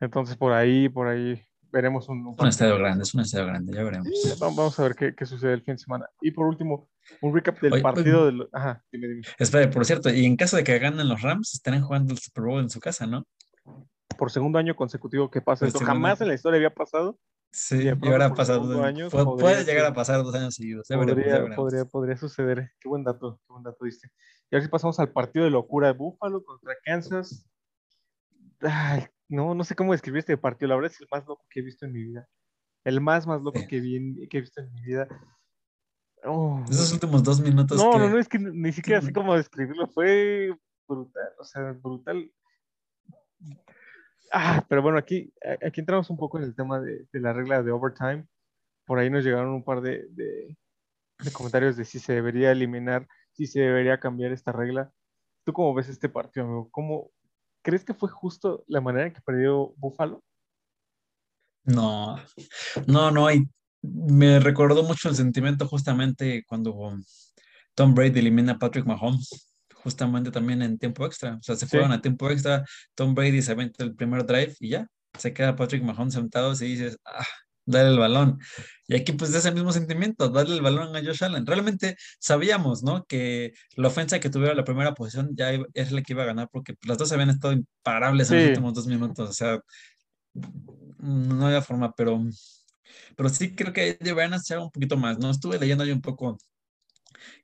[0.00, 2.34] Entonces por ahí, por ahí veremos un...
[2.38, 4.08] Un, estadio grande, es un estadio grande, ya veremos.
[4.40, 6.06] vamos a ver qué, qué, sucede el fin de semana.
[6.20, 6.88] Y por último,
[7.20, 8.26] un recap del partido.
[8.26, 8.48] Del...
[8.52, 9.22] Ajá, dime, dime.
[9.38, 12.44] Espera, por cierto, y en caso de que ganen los Rams, estarán jugando el Super
[12.44, 13.26] Bowl en su casa, ¿no?
[14.16, 15.80] Por segundo año consecutivo que pasa esto.
[15.80, 17.18] Jamás en la historia había pasado.
[17.50, 18.82] Sí, y, ahora pasado.
[18.84, 20.86] Años, puede, llegar a pasar dos años seguidos.
[20.88, 22.72] podría, podría, podría, suceder.
[22.80, 24.10] Qué buen dato, qué buen dato diste.
[24.50, 27.46] Y ahora sí pasamos al partido de locura de Buffalo contra Kansas.
[28.60, 30.68] Ay, no, no sé cómo describir este partido.
[30.68, 32.28] La verdad es el más loco que he visto en mi vida.
[32.84, 35.08] El más, más loco que, vi que he visto en mi vida.
[36.24, 37.78] Oh, Esos últimos dos minutos.
[37.78, 39.86] No, no, no, es que ni siquiera sé cómo describirlo.
[39.88, 40.56] Fue
[40.86, 42.30] brutal, o sea, brutal.
[44.32, 45.32] Ah, pero bueno, aquí,
[45.66, 48.26] aquí entramos un poco en el tema de, la regla de overtime.
[48.84, 50.06] Por ahí nos llegaron un par de,
[51.32, 54.92] comentarios de si se debería eliminar, si se debería cambiar esta regla.
[55.44, 56.68] ¿Tú cómo ves este partido, amigo?
[56.70, 57.10] ¿Cómo,
[57.62, 60.22] ¿Crees que fue justo la manera en que perdió Buffalo?
[61.64, 62.16] No,
[62.86, 63.28] no, no.
[63.82, 66.94] me recordó mucho el sentimiento justamente cuando
[67.74, 69.47] Tom Brady elimina a Patrick Mahomes,
[69.82, 71.36] justamente también en tiempo extra.
[71.36, 72.64] O sea, se fueron a tiempo extra,
[72.94, 74.86] Tom Brady se aventa el primer drive y ya,
[75.18, 77.24] se queda Patrick Mahomes sentado y dices, ah,
[77.66, 78.38] dale el balón.
[78.86, 81.46] Y aquí pues es el mismo sentimiento, darle el balón a Josh Allen.
[81.46, 83.04] Realmente sabíamos, ¿no?
[83.04, 86.48] Que la ofensa que tuviera la primera posición ya es la que iba a ganar
[86.50, 89.30] porque las dos habían estado imparables en los últimos dos minutos.
[89.30, 89.60] O sea,
[90.98, 92.20] no había forma, pero
[93.16, 95.30] pero sí creo que deberían hacer un poquito más, ¿no?
[95.30, 96.38] Estuve leyendo ahí un poco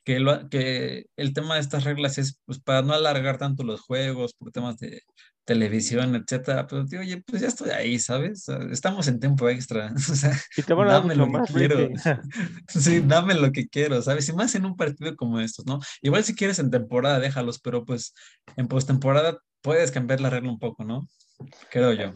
[0.05, 3.81] que, lo, que el tema de estas reglas es pues, para no alargar tanto los
[3.81, 5.03] juegos, por temas de,
[5.45, 8.49] televisión, etcétera, pero digo, oye, pues ya estoy ahí, ¿sabes?
[8.71, 11.89] Estamos en tiempo extra, o sea, Y te van a dar dame lo que quiero.
[12.69, 14.29] Sí, dame lo que quiero, ¿sabes?
[14.29, 15.81] Y más en un partido como estos, ¿no?
[16.03, 18.15] Igual si quieres en temporada, déjalos, pero pues
[18.57, 21.07] en postemporada puedes cambiar la regla un poco, ¿no?
[21.71, 22.13] Creo yo.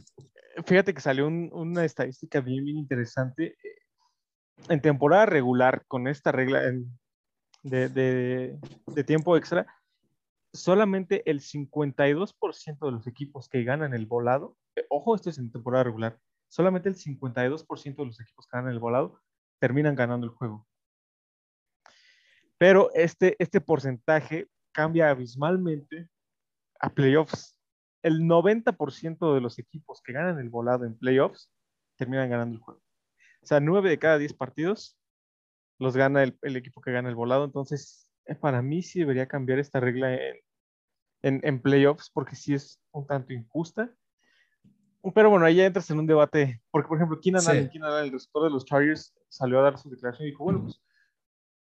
[0.67, 3.57] Fíjate que salió un- una estadística bien, bien interesante.
[4.69, 6.99] En temporada regular, con esta regla en-
[7.63, 9.67] de, de- de tiempo extra,
[10.53, 15.53] solamente el 52% de los equipos que ganan el volado, eh, ojo, esto es en
[15.53, 16.19] temporada regular,
[16.49, 19.21] solamente el 52% de los equipos que ganan el volado
[19.59, 20.67] terminan ganando el juego.
[22.59, 26.09] Pero este, este porcentaje cambia abismalmente
[26.81, 27.57] a playoffs.
[28.03, 31.51] El 90% de los equipos que ganan el volado en playoffs
[31.97, 32.81] terminan ganando el juego.
[33.43, 34.98] O sea, 9 de cada 10 partidos
[35.79, 37.45] los gana el, el equipo que gana el volado.
[37.45, 40.37] Entonces, eh, para mí sí debería cambiar esta regla en,
[41.23, 43.93] en, en playoffs porque sí es un tanto injusta.
[45.15, 46.61] Pero bueno, ahí ya entras en un debate.
[46.71, 47.51] Porque, por ejemplo, Keenan Sí.
[47.51, 50.45] Allen, Keenan Allen, el receptor de los Chargers, salió a dar su declaración y dijo,
[50.45, 50.83] bueno, pues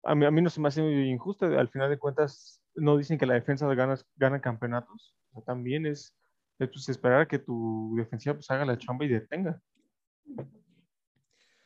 [0.04, 1.46] a mí, a mí no se me hace injusta.
[1.46, 5.16] Al final de cuentas, no dicen que la defensa gana, gana campeonatos.
[5.30, 6.14] O sea, también es,
[6.58, 9.60] es, pues, esperar a que tu defensiva pues, haga la chamba y detenga.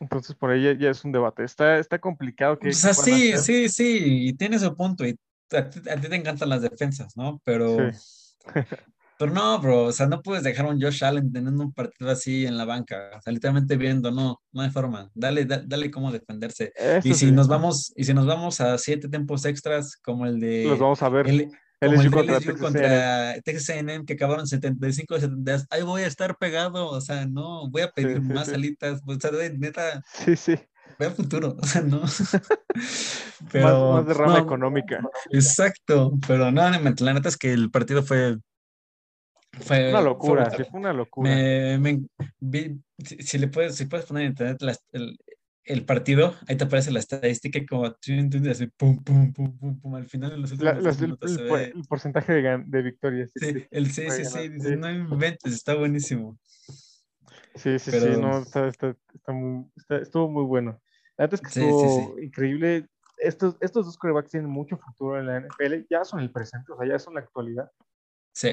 [0.01, 1.45] Entonces, por ahí ya, ya es un debate.
[1.45, 2.69] Está, está complicado que.
[2.69, 3.41] O sea, sí, hacer.
[3.41, 5.17] sí, sí, y tiene su punto, y
[5.53, 7.41] a ti, a ti te encantan las defensas, ¿no?
[7.45, 7.67] Pero,
[9.19, 12.11] pero no, bro, o sea, no puedes dejar a un Josh Allen teniendo un partido
[12.11, 15.91] así en la banca, o sea, literalmente viendo, no, no hay forma, dale, da- dale
[15.91, 16.73] cómo defenderse.
[16.77, 20.27] Eso Y si sí, nos vamos, y si nos vamos a siete tiempos extras, como
[20.27, 21.27] el de los vamos a ver.
[21.29, 26.37] el, LSU contra LSU contra Texas A&M, que acabaron 75 70, ahí voy a estar
[26.39, 28.55] pegado, o sea, no, voy a pedir sí, más sí.
[28.55, 30.55] alitas, o sea, neta, Sí, sí.
[30.99, 32.01] ve al futuro, o sea, no.
[32.73, 35.01] más, Pero, más de rama no, económica.
[35.31, 38.39] Exacto, pero no, la neta es que el partido fue.
[39.59, 41.31] Fue Una fue locura, sí, fue una locura.
[41.31, 42.07] Me, me-
[42.41, 45.17] vi- si, si le puedes, si puedes poner en internet las- el,
[45.66, 50.07] el partido, ahí te aparece la estadística como así, pum, pum, pum, pum, pum, al
[50.07, 51.72] final en los últimos el, minutos se el por- ve.
[51.74, 53.33] el porcentaje de, de victorias.
[53.35, 56.38] Sí, el sí, sí, sí, dices, no inventes, está buenísimo.
[57.57, 60.81] sí, sí, sí, no, está, está, está muy, está- estuvo muy bueno.
[61.16, 62.88] La neta es que sí, estuvo increíble.
[63.18, 66.79] Estos, estos dos corebacks tienen mucho futuro en la NFL, ya son el presente, o
[66.79, 67.70] sea, ya son la actualidad.
[68.33, 68.50] Sí,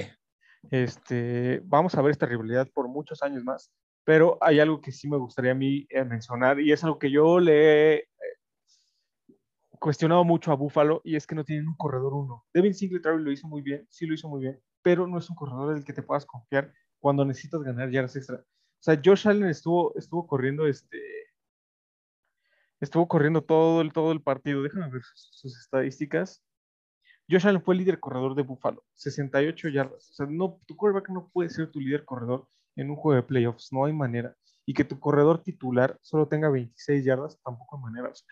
[0.72, 3.70] Este, vamos a ver esta rivalidad por muchos años más,
[4.04, 7.12] pero hay algo que sí me gustaría a mí eh, mencionar y es algo que
[7.12, 8.08] yo le he eh,
[9.80, 12.46] cuestionado mucho a Buffalo y es que no tienen un corredor uno.
[12.54, 15.36] Devin Singletary lo hizo muy bien, sí lo hizo muy bien, pero no es un
[15.36, 18.38] corredor del que te puedas confiar cuando necesitas ganar yardas extra.
[18.38, 21.00] O sea, Josh Allen estuvo, estuvo corriendo este
[22.84, 24.62] estuvo corriendo todo el, todo el partido.
[24.62, 26.44] Déjame ver sus, estadísticas.
[27.30, 30.12] Josh Allen fue el líder corredor de Buffalo, 68 yardas.
[30.12, 33.28] O sea, no, tu quarterback no puede ser tu líder corredor en un juego de
[33.28, 34.36] playoffs, no hay manera.
[34.66, 38.10] Y que tu corredor titular solo tenga 26 yardas, tampoco hay manera.
[38.10, 38.28] O sea,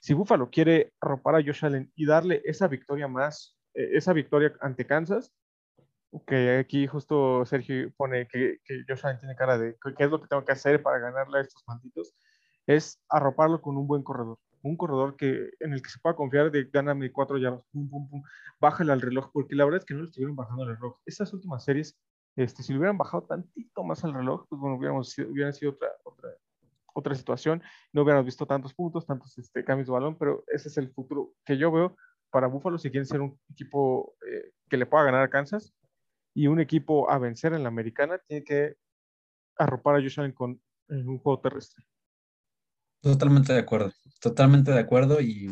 [0.00, 4.52] si Buffalo quiere arropar a Josh Allen y darle esa victoria más, eh, esa victoria
[4.60, 5.32] ante Kansas,
[6.26, 10.20] que aquí justo Sergio pone que, que Josh Allen tiene cara de qué es lo
[10.20, 12.14] que tengo que hacer para ganarle a estos malditos,
[12.66, 14.38] es arroparlo con un buen corredor.
[14.62, 18.08] Un corredor que, en el que se pueda confiar de gáname cuatro yardas, pum, pum,
[18.08, 18.22] pum,
[18.60, 20.98] bájale al reloj, porque la verdad es que no le estuvieron bajando al reloj.
[21.06, 21.96] Estas últimas series,
[22.36, 25.72] este, si le hubieran bajado tantito más al reloj, pues bueno, hubiéramos sido, hubiera sido
[25.72, 26.30] otra, otra,
[26.94, 27.62] otra situación.
[27.92, 31.32] No hubiéramos visto tantos puntos, tantos este, cambios de balón, pero ese es el futuro
[31.44, 31.96] que yo veo
[32.30, 35.74] para Buffalo si quieren ser un equipo eh, que le pueda ganar a Kansas
[36.34, 38.76] y un equipo a vencer en la americana, tiene que
[39.56, 41.84] arropar a Josh Allen con un juego terrestre.
[43.00, 45.50] totalmente de acuerdo, totalmente de acuerdo y,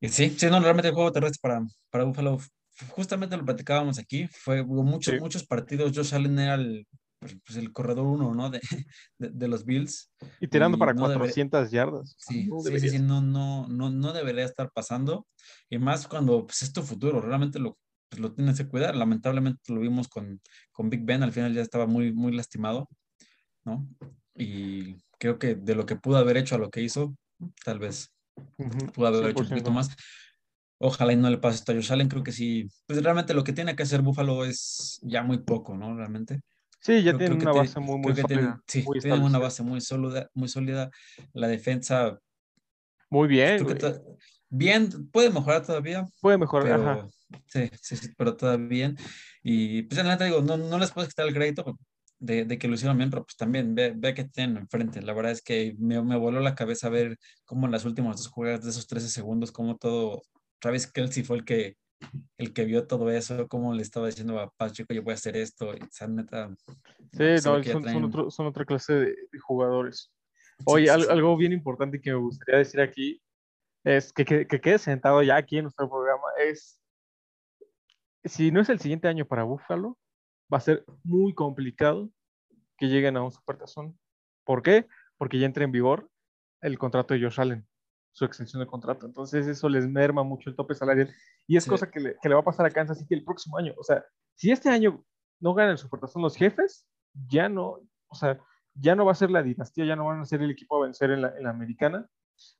[0.00, 2.38] y sí, sí, no, realmente el juego terrestre para, para Buffalo,
[2.88, 5.20] justamente lo platicábamos aquí, fue muchos, Sí.
[5.20, 6.86] muchos partidos, Josh Allen era el,
[7.18, 8.50] pues, pues, el corredor uno, ¿no?
[8.50, 8.60] De,
[9.18, 10.10] de, de los Bills.
[10.40, 12.14] Y tirando Y para no debe- 400 yardas.
[12.18, 15.26] Sí, No sí, sí, sí, no, no, no, no debería estar pasando.
[15.70, 17.78] Y más cuando pues, es tu futuro, realmente lo,
[18.10, 18.94] pues, lo tienes que cuidar.
[18.96, 20.40] Lamentablemente lo vimos con,
[20.72, 22.88] con Big Ben, al final ya estaba muy, muy lastimado,
[23.64, 23.88] ¿no?
[24.34, 27.16] Y creo que de lo que pudo haber hecho a lo que hizo,
[27.64, 28.12] tal vez
[28.94, 29.48] pudo haber hecho un 100%.
[29.48, 29.88] poquito más.
[30.78, 32.68] Ojalá y no le pase esto a Josh Allen, creo que sí.
[32.86, 35.96] Pues realmente lo que tiene que hacer Buffalo es ya muy poco, ¿no?
[35.96, 36.42] Realmente.
[36.80, 38.60] Sí, ya creo una base muy, muy sólida.
[38.66, 40.90] sí, muy tienen una base muy sólida, muy sólida.
[41.32, 42.18] La defensa
[43.10, 43.66] Muy bien,
[44.48, 46.80] bien, puede mejorar todavía, Puede mejorar.
[46.80, 46.94] ajá.
[46.94, 48.96] pero sí, sí, sí, pero todavía bien.
[49.42, 51.76] Y pues en la digo, no, no les puedo quitar el crédito
[52.18, 55.02] de, de que lo hicieron bien, pero pues también ve, ve que tienen enfrente.
[55.02, 58.28] La verdad es que me, me voló la cabeza ver cómo en las últimas dos
[58.28, 60.22] jugadas de esos 13 segundos, cómo todo,
[60.60, 61.76] Travis Kelsey fue el que
[62.36, 65.36] el que vio todo eso, cómo le estaba diciendo a Pacheco, yo voy a hacer
[65.36, 66.54] esto, o sea, neta,
[67.12, 70.12] Sí, no, son, son otro- son otra clase de, jugadores.
[70.66, 71.08] Oye, sí, al- sí.
[71.10, 73.22] algo bien importante que me gustaría decir aquí
[73.84, 76.80] es que, que, que quede sentado ya aquí en nuestro programa es,
[78.24, 79.98] si no es el siguiente año para Buffalo,
[80.52, 82.10] va a ser muy complicado
[82.76, 83.98] que lleguen a un supertazón.
[84.44, 84.86] ¿Por qué?
[85.16, 86.10] Porque ya entra en vigor
[86.60, 87.66] el contrato de Josh Allen,
[88.16, 89.04] su extensión de contrato.
[89.04, 91.14] Entonces eso les merma mucho el tope salarial
[91.46, 91.70] y es Sí.
[91.70, 93.74] cosa que le, que le va a pasar a Kansas City el próximo año.
[93.76, 94.02] O sea,
[94.34, 95.04] si este año
[95.38, 96.86] no ganan el supertazón los jefes,
[97.28, 98.38] ya no, o sea,
[98.72, 100.86] ya no va a ser la dinastía, ya no van a ser el equipo a
[100.86, 102.08] vencer en la, en la americana.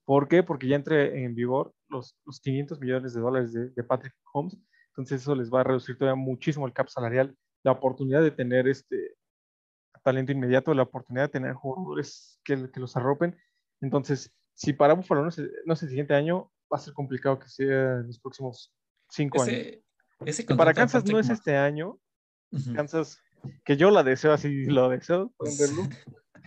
[0.05, 0.43] ¿Por qué?
[0.43, 4.59] Porque ya entre en vigor los, los 500 millones de dólares de, de Patrick Holmes.
[4.89, 8.69] Entonces eso les va a reducir todavía muchísimo el cap salarial, la oportunidad de tener
[8.69, 9.17] este
[10.05, 13.39] talento inmediato, la oportunidad de tener jugadores que, que los arropen.
[13.81, 16.95] Entonces, si para Buffalo no es, el- no es el siguiente año, va a ser
[16.95, 18.73] complicado que sea en los próximos
[19.11, 19.67] cinco años.
[20.25, 21.99] ese, para Kansas no es este año.
[22.75, 23.21] Kansas,
[23.65, 25.33] que yo la deseo así, lo deseo.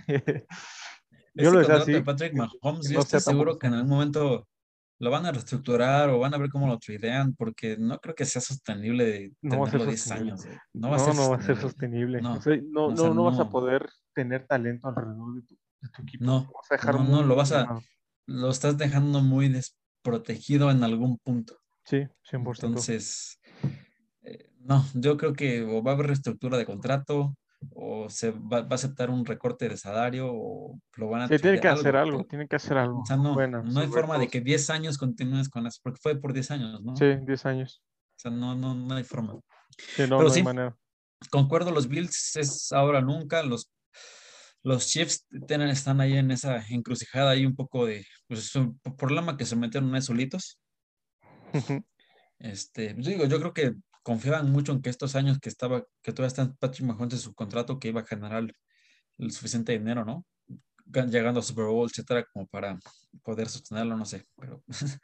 [0.08, 1.92] Ese yo lo deseo así.
[1.94, 4.48] de Patrick Mahomes, yo no estoy seguro tampoco- que en algún momento
[5.02, 8.26] lo van a reestructurar o van a ver cómo lo tradean, porque no creo que
[8.26, 10.32] sea sostenible de No tenerlo 10 sostenible.
[10.34, 10.46] años.
[10.46, 10.58] eh.
[10.74, 12.22] No, No va a ser no va a ser sostenible.
[12.22, 13.50] No, O sea, no, o no, sea, no vas a no.
[13.50, 16.26] poder tener talento alrededor de tu, de tu equipo.
[16.26, 17.80] No, Lo vas a dejar no, no, lo vas a-.
[18.30, 21.58] Lo estás dejando muy desprotegido en algún punto.
[21.84, 22.68] Sí, 100%.
[22.68, 23.40] Entonces,
[24.22, 27.36] eh, no, yo creo que o va a haber reestructura de contrato
[27.72, 31.40] o se va, va a aceptar un recorte de salario o lo van a sí,
[31.40, 33.02] tiene que hacer algo, tienen que hacer algo.
[33.02, 36.00] O sea, no, Bueno, no hay forma de que 10 años continúes con eso, porque
[36.00, 36.96] fue por 10 años, ¿no?
[36.96, 37.82] Sí, 10 años.
[38.18, 39.40] O sea, no, no, no hay forma.
[39.78, 40.40] Sí, no, Pero no sí.
[40.40, 40.78] hay manera.
[41.32, 43.72] Concuerdo, los Bills es ahora nunca, los,
[44.64, 48.80] los Chiefs tienen, están ahí en esa encrucijada, ahí un poco de, pues es un
[48.98, 50.60] problema que se metieron ahí solitos.
[52.40, 56.14] Este, yo digo, yo creo que confiaban mucho en que estos años que estaba, que
[56.14, 58.48] todavía está Patrick Mahomes en su contrato, que iba a generar
[59.18, 60.26] el, suficiente dinero, ¿no?
[60.86, 62.80] Gan- Llegando a Super Bowl, etcétera, como para
[63.24, 64.64] poder sostenerlo, no sé, pero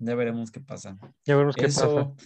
[0.00, 0.96] ya veremos qué pasa.
[1.24, 1.76] ya veremos qué pasa.
[1.76, 2.16] Eso,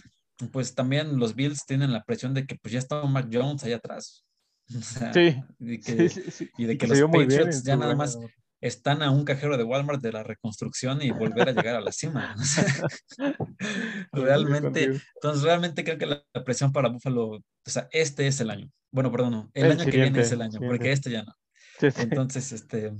[0.51, 3.73] pues también los Bills tienen la presión de que pues ya está Mac Jones ahí
[3.73, 4.25] atrás.
[4.77, 6.49] O sea, Sí, y, que, sí, sí, sí.
[6.57, 8.17] y de que los Patriots ya nada más
[8.61, 11.91] están a un cajero de Walmart de la reconstrucción y volver a llegar a la
[11.91, 12.35] cima.
[12.39, 12.65] O sea,
[14.11, 18.69] realmente, entonces realmente creo que la, presión para Buffalo, o sea, este es el año.
[18.91, 21.23] Bueno, perdón, no, el, El año que viene es el siguiente, año, porque este ya
[21.23, 21.33] no.
[21.81, 22.93] Entonces, este,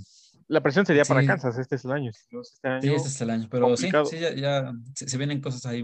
[0.47, 1.25] La presión sería para.
[1.25, 2.11] Kansas, este es el año.
[2.11, 4.05] Este año, sí, este es el año, pero sí, complicado.
[4.05, 5.83] sí, ya, ya se, se vienen cosas ahí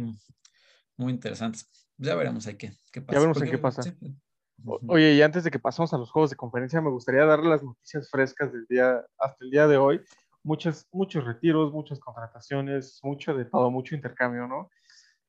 [0.98, 1.68] muy interesantes.
[1.98, 3.20] Ya veremos ahí qué, qué pasa.
[3.20, 3.84] veremos en porque, qué pasa.
[3.84, 3.94] sí,
[4.66, 4.80] O-.
[4.88, 7.64] Oye, y antes de que pasemos a los juegos de conferencia, me gustaría darle las
[7.64, 10.02] noticias frescas del día hasta el día de hoy.
[10.44, 14.70] Muchos, muchos retiros, muchas contrataciones, mucho de todo, mucho intercambio, ¿no?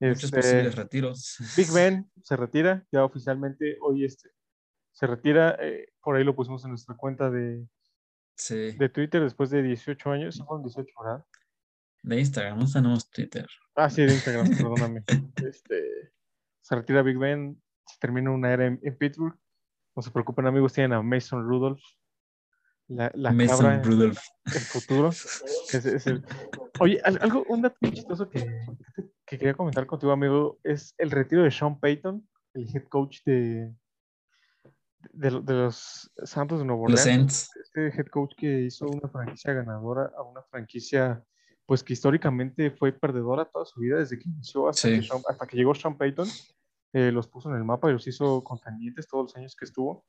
[0.01, 1.37] Muchos Este, posibles retiros.
[1.57, 4.31] Big Ben se retira, ya oficialmente hoy este,
[4.93, 7.67] se retira, eh, por ahí lo pusimos en nuestra cuenta de,
[8.37, 11.25] Sí, de Twitter después de 18 años, sí fueron 18, ¿verdad?
[12.03, 13.47] de Instagram, no tenemos Twitter.
[13.77, 15.05] Ah, sí, de Instagram, perdóname.
[15.47, 16.13] Este,
[16.61, 19.37] se retira Big Ben, se termina una era en, en Pittsburgh.
[19.95, 21.81] No se preocupen, amigos, tienen a Mason Rudolph,
[22.89, 24.19] la, la Mason cabra en Rudolph.
[24.47, 25.09] el futuro.
[25.09, 26.25] Es- es el-
[26.81, 28.41] Oye, al- algo, un dato chistoso que,
[29.27, 33.75] que quería comentar contigo, amigo, es el retiro de Sean Payton, el head coach de,
[35.13, 37.51] de, de los Santos de Nuevo Orleans.
[37.63, 41.23] Este head coach que hizo una franquicia ganadora a una franquicia,
[41.67, 45.01] pues que históricamente fue perdedora toda su vida desde que inició hasta, Sí.
[45.01, 46.29] que, Sean- hasta que llegó Sean Payton.
[46.93, 50.05] Eh, los puso en el mapa y los hizo contendientes todos los años que estuvo.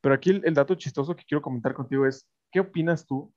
[0.00, 3.32] Pero aquí el, dato chistoso que quiero comentar contigo es, ¿qué opinas tú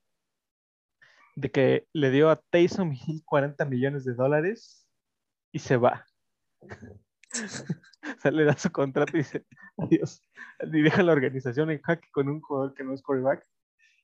[1.36, 4.88] de que le dio a Taysom Hill 40 millones de dólares
[5.52, 6.06] y se va?
[6.62, 10.22] o sea, le da su contrato y dice, adiós.
[10.60, 13.46] Y deja la organización en jaque con un jugador que no es quarterback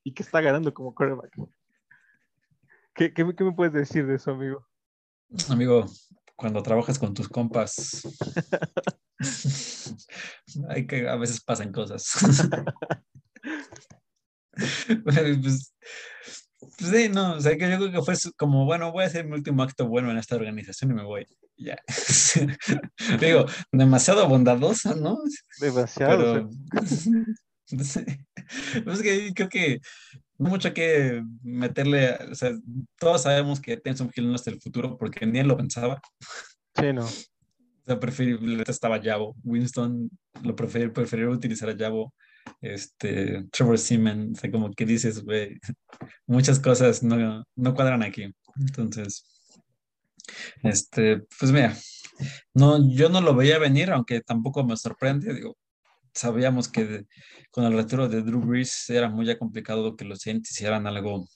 [0.04, 1.34] y que está ganando como quarterback.
[2.94, 4.66] ¿Qué, qué, qué me puedes decir de eso, amigo?
[5.48, 5.86] Amigo,
[6.40, 8.00] cuando trabajas con tus compas,
[10.70, 12.14] hay que a veces pasan cosas.
[15.04, 15.74] pues,
[16.60, 19.26] pues sí, no, o sea, que yo creo que fue como, bueno, voy a hacer
[19.26, 21.26] mi último acto bueno en esta organización y me voy.
[21.58, 21.76] Ya.
[23.20, 25.18] Digo, demasiado bondadosa, ¿no?
[25.60, 26.48] Demasiado.
[26.70, 28.26] Pero sé.
[28.82, 29.80] Pues es que creo que
[30.40, 32.52] no mucho que meterle, o sea,
[32.98, 36.00] todos sabemos que Tenson Hill no es el futuro porque ni él lo pensaba.
[36.74, 37.04] sí, no.
[37.04, 39.36] O sea, preferible estaba Javo.
[39.44, 40.10] Winston
[40.42, 42.14] lo preferir, preferiría utilizar a Javo.
[42.62, 45.58] Este, Trevor Seaman, o sea, como que dices, güey,
[46.26, 48.34] muchas cosas no, no cuadran aquí.
[48.58, 49.24] Entonces,
[50.62, 51.76] Este, pues mira,
[52.54, 55.34] no, yo no lo veía venir, aunque tampoco me sorprende.
[55.34, 55.56] Digo,
[56.14, 57.04] sabíamos que
[57.50, 61.26] con el retiro de Drew Brees era muy ya complicado que los Saints hicieran algo,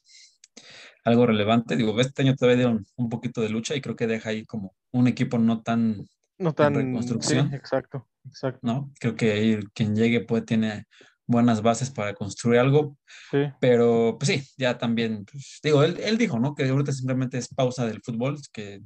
[1.05, 1.77] algo relevante.
[1.77, 4.75] Digo, este año todavía dieron un poquito de lucha y creo que deja ahí como
[4.93, 6.07] un equipo no tan
[6.39, 6.75] No tan.
[6.75, 7.51] reconstrucción.
[7.51, 8.61] sí, exacto, exacto.
[8.62, 8.91] ¿no?
[9.01, 10.85] Creo que ahí quien llegue puede tiene
[11.27, 12.99] buenas bases para construir algo,
[13.31, 13.39] Sí.
[13.61, 16.55] pero pues sí, ya también, pues, digo, él, él dijo, ¿no?
[16.55, 18.81] Que ahorita simplemente es pausa del fútbol, que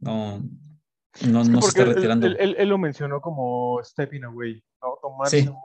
[0.00, 0.42] no,
[1.28, 2.26] no, Es que no se está retirando.
[2.26, 4.98] Él, él- él lo mencionó como stepping away, ¿no?
[5.00, 5.48] Tomarse Sí.
[5.48, 5.56] un,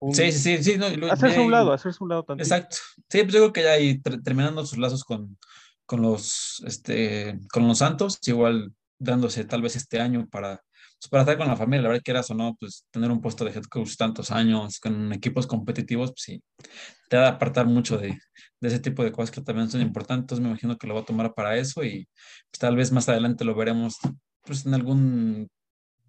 [0.00, 2.44] un- Sí, sí, sí, no, lo- Hacerse un lado, hacerse un lado también.
[2.46, 2.76] Exacto.
[3.08, 5.36] Sí, pues yo creo que ya ahí ter- terminando sus lazos con,
[5.86, 10.60] con los este con los Santos, igual dándose tal vez este año para,
[11.00, 13.20] pues, para estar con la familia, la verdad que eras o no, pues tener un
[13.20, 16.42] puesto de head coach tantos años con equipos competitivos, pues sí,
[17.08, 18.08] te va a apartar mucho de,
[18.60, 20.22] de ese tipo de cosas que también son importantes.
[20.24, 22.08] Entonces me imagino que lo va a tomar para eso y
[22.50, 23.96] pues, tal vez más adelante lo veremos
[24.48, 25.48] pues en algún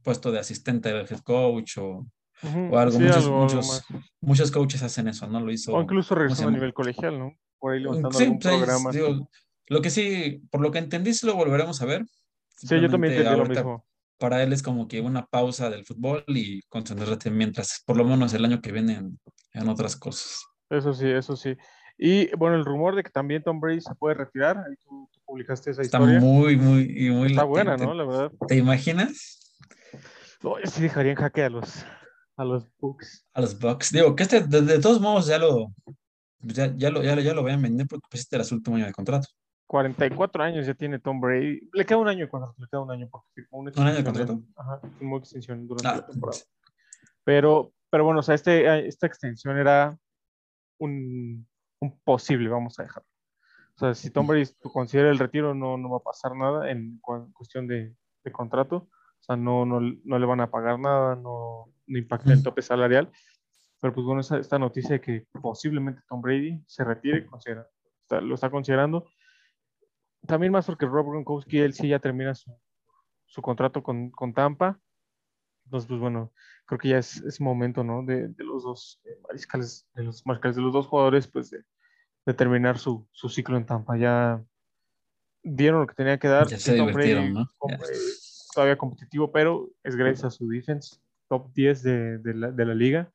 [0.03, 2.07] puesto de asistente del head coach o,
[2.41, 2.97] Ujú, o algo.
[2.97, 3.83] sí, muchos, algo- muchos,
[4.21, 5.39] muchos coaches hacen eso, ¿no?
[5.41, 5.73] Lo hizo.
[5.73, 7.33] O incluso regresando a nivel colegial, ¿no?
[7.59, 8.91] Por ahí levantando Sí, algún pues, programa.
[8.91, 9.29] digo,
[9.67, 12.05] lo que sí, por lo que entendí, sí lo volveremos a ver.
[12.55, 13.85] sí, yo también entendí lo mismo.
[14.17, 18.33] Para él es como que una pausa del fútbol y concentrarse mientras, por lo menos
[18.33, 19.19] el año que viene, en,
[19.53, 20.43] en otras cosas.
[20.69, 21.55] Eso sí, eso sí.
[21.97, 25.81] Y bueno, el rumor de que también Tom Brady se puede retirar, tú publicaste esa
[25.83, 26.19] Está historia.
[26.19, 27.77] muy, muy, y muy Está buena.
[27.77, 27.93] ¿no?
[27.93, 28.31] La verdad.
[28.47, 29.53] ¿Te imaginas?
[30.41, 31.85] No, yo sí dejaría en jaque a los,
[32.35, 33.27] a los Bucks.
[33.33, 33.91] A los Bucks.
[33.91, 35.67] Digo, que este, de, de todos modos, ya lo,
[36.39, 38.55] ya, ya lo, ya, lo- ya lo vayan a vender porque pues este era su
[38.55, 39.27] último año de contrato.
[39.67, 41.69] 44 años ya tiene Tom Brady.
[41.73, 43.93] Le queda un año de contrato, le queda un año porque firmó una ¿Un año
[43.93, 44.53] de extensión contrato?
[44.59, 46.39] Ajá, firmó extensión durante Ah, la temporada.
[47.23, 49.95] Pero, pero bueno, o sea, este, esta extensión era
[50.79, 51.45] un,
[51.81, 53.07] un posible, vamos a dejarlo.
[53.79, 56.99] O sea, si Tom Brady considera el retiro, no, no va a pasar nada en
[56.99, 58.75] cu- cuestión de, de contrato.
[58.75, 62.61] O sea, no, no, no le van a pagar nada, no, no impacta el tope
[62.61, 63.09] salarial.
[63.79, 67.69] Pero pues bueno, esta noticia de que posiblemente Tom Brady se retire, considera,
[68.01, 69.05] está- lo está considerando.
[70.27, 72.53] También más porque Rob Gronkowski, él sí ya termina su,
[73.27, 74.77] su contrato con, con Tampa.
[75.63, 76.33] Entonces, pues bueno,
[76.65, 78.03] creo que ya es, es momento, ¿no?
[78.03, 81.63] De, de los dos eh, mariscales, de los mariscales de los dos jugadores, pues de,
[82.25, 83.97] de terminar su, su ciclo en Tampa.
[83.97, 84.43] Ya
[85.43, 86.47] dieron lo que tenía que dar.
[86.47, 87.47] Ya se divirtieron, ¿no?
[88.53, 90.97] todavía competitivo, pero es gracias a su defense,
[91.27, 93.11] top 10 de, de la, de la liga.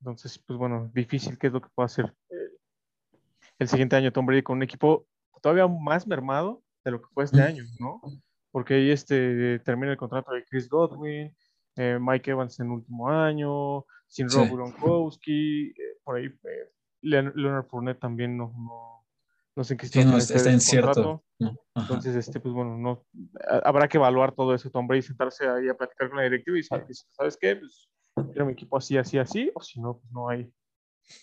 [0.00, 2.56] Entonces, pues bueno, difícil qué es lo que puede hacer eh,
[3.58, 5.06] el siguiente año Tom Brady con un equipo
[5.40, 8.00] todavía más mermado de lo que fue este año, ¿no?
[8.50, 11.34] Porque ahí este, termina el contrato de Chris Godwin,
[11.76, 14.36] eh, Mike Evans en último año, sin Sí.
[14.36, 16.72] Rob Gronkowski, eh, por ahí eh,
[17.06, 19.06] Leonard Fournette también no, no,
[19.54, 21.22] no sé en qué Sí, no, situación está, incierto.
[21.40, 21.56] Ajá.
[21.74, 23.04] Entonces, este, pues bueno, no,
[23.48, 26.58] ha- habrá que evaluar todo eso, Tom Brady, sentarse ahí a platicar con la directiva
[26.58, 27.56] y saber que, ¿sabes qué?
[27.56, 27.88] Pues
[28.32, 30.50] quiero mi equipo así, así, así, o si no, pues no hay,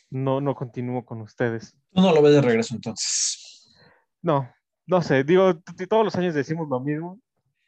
[0.09, 1.75] no, no continúo con ustedes.
[1.91, 3.73] Tú no lo ves de regreso entonces.
[4.21, 4.49] No,
[4.85, 5.53] no sé, digo,
[5.89, 7.19] todos los años decimos lo mismo,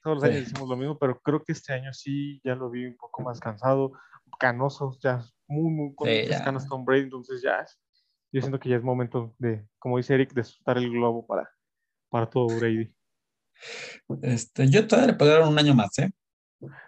[0.04, 0.30] todos los Sí.
[0.30, 3.24] años decimos lo mismo, pero creo que este año sí ya lo vi un poco
[3.24, 3.94] más cansado,
[4.40, 6.44] canoso, ya muy, muy con Sí, muchas ya.
[6.46, 7.80] canas Tom Brady, entonces ya es-
[8.36, 11.50] yo siento que ya es momento de, como dice Eric, de soltar el globo para,
[12.10, 12.94] para todo Brady.
[14.22, 16.12] Este, yo todavía le pagaron un año más, ¿eh?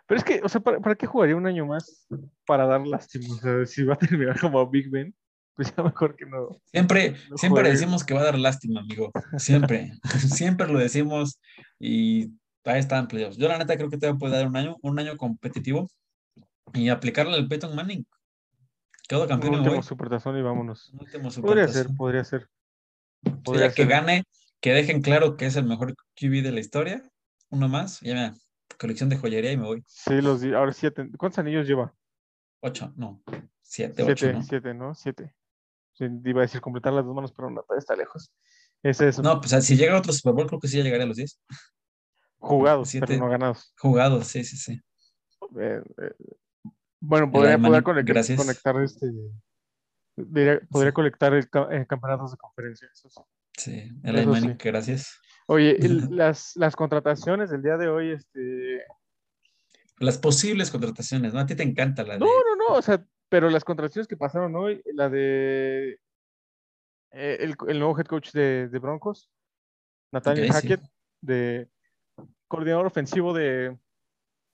[0.08, 2.06] Pero es que, o sea, ¿para, para qué jugaría un año más
[2.45, 3.34] para dar lástima?
[3.34, 5.16] O sea, si va a terminar como Big Ben,
[5.56, 6.50] pues ya mejor que no.
[6.66, 7.72] Siempre, No siempre juegue.
[7.72, 9.12] decimos que va a dar lástima, amigo.
[9.38, 9.93] Siempre,
[10.43, 11.39] siempre lo decimos
[11.80, 12.34] y
[12.66, 13.38] ahí están playoffs.
[13.38, 15.89] Yo la neta creo que te puede dar un año, un año competitivo
[16.74, 18.06] y aplicarle al Peyton Manning.
[19.08, 19.84] Quedó Un campeón, último güey.
[19.84, 20.89] supertazón y vámonos.
[20.93, 22.49] Un último Podría ser, podría ser.
[23.24, 24.24] Sí, Podría ya que gane,
[24.60, 27.03] que dejen claro que es el mejor QB de la historia.
[27.49, 28.34] Uno más, ya mira,
[28.78, 29.84] colección de joyería y me voy.
[29.88, 31.10] Sí, los ahora siete.
[31.18, 31.93] ¿Cuántos anillos lleva?
[32.60, 33.24] Ocho, no,
[33.62, 34.43] siete, ocho, Siete, ¿no?
[34.43, 34.95] siete, ¿no?
[34.95, 35.34] Siete.
[35.99, 38.32] Iba a decir completar las dos manos, pero no, está lejos.
[38.84, 39.22] Es eso.
[39.22, 41.39] No, pues si llega otro Super Bowl, creo que sí ya llegaría a los 10.
[42.38, 43.08] Jugados, siete.
[43.08, 43.74] pero no ganados.
[43.78, 44.80] Jugados, sí, sí, sí.
[45.60, 46.12] Eh, eh,
[47.00, 49.12] bueno, podría, podría conectar, este.
[50.16, 52.89] diría- podría conectar el eh, campeonatos de conferencia.
[52.91, 53.22] eso sí.
[53.58, 54.54] Sí, el Eso sí.
[54.64, 55.20] gracias.
[55.48, 58.84] Oye, el- las, las contrataciones del día de hoy, este.
[60.00, 61.39] Las posibles contrataciones, ¿no?
[61.39, 62.20] A ti te encanta la de...
[62.20, 66.00] No, no, no, o sea, pero las contrataciones que pasaron hoy, la de
[67.12, 69.32] eh, el, el nuevo head coach de, de Broncos,
[70.12, 70.52] Nathaniel.
[70.52, 70.82] Hackett,
[71.22, 71.68] de
[72.48, 73.76] coordinador ofensivo de,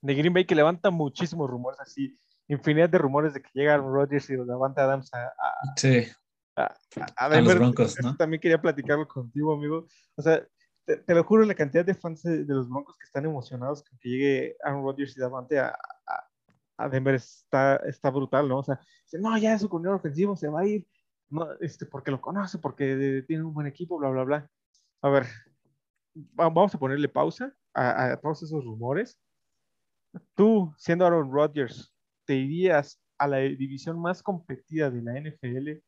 [0.00, 2.18] de Green Bay, que levanta muchísimos rumores, así,
[2.48, 6.06] infinidad de rumores de que llega Aaron Rodgers y levanta Adams a, a, Sí,
[6.56, 6.74] a, a
[7.16, 7.58] a los Denver.
[7.58, 8.16] Broncos, ¿no?
[8.16, 9.86] También quería platicarlo contigo, amigo.
[10.16, 10.46] O sea,
[10.84, 14.08] te, lo juro, la cantidad de fans de, los Broncos que están emocionados con que
[14.08, 15.76] llegue Aaron Rodgers y Davante a,
[16.76, 18.58] a, Denver está, está brutal, ¿no?
[18.58, 18.80] O sea,
[19.12, 20.86] no, ya es su coordinador ofensivo, se va a ir,
[21.30, 24.50] no, este, porque lo conoce, porque tiene un buen equipo, bla, bla, bla.
[25.00, 25.26] A ver,
[26.14, 29.18] vamos a ponerle pausa a, a todos esos rumores.
[30.34, 31.93] Tú, siendo Aaron Rodgers,
[32.24, 35.82] ¿te irías a la división más competida de la NFL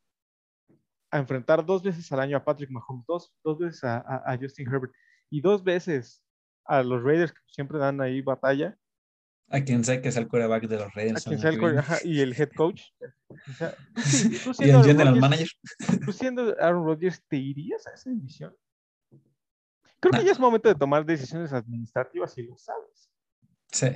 [1.10, 4.92] a enfrentar dos veces al año a Patrick Mahomes, dos, dos veces a, Justin Herbert
[5.30, 6.24] y dos veces
[6.64, 8.76] a los Raiders que siempre dan ahí batalla.
[9.48, 11.24] A quien sea que es el quarterback de los Raiders.
[11.24, 12.82] A quien sea el y el head coach.
[14.58, 15.48] y el general manager.
[16.04, 18.56] Tú siendo Aaron Rodgers, ¿te irías a esa división?
[20.00, 23.10] Creo que ya es momento de tomar decisiones administrativas y lo sabes.
[23.70, 23.88] Sí.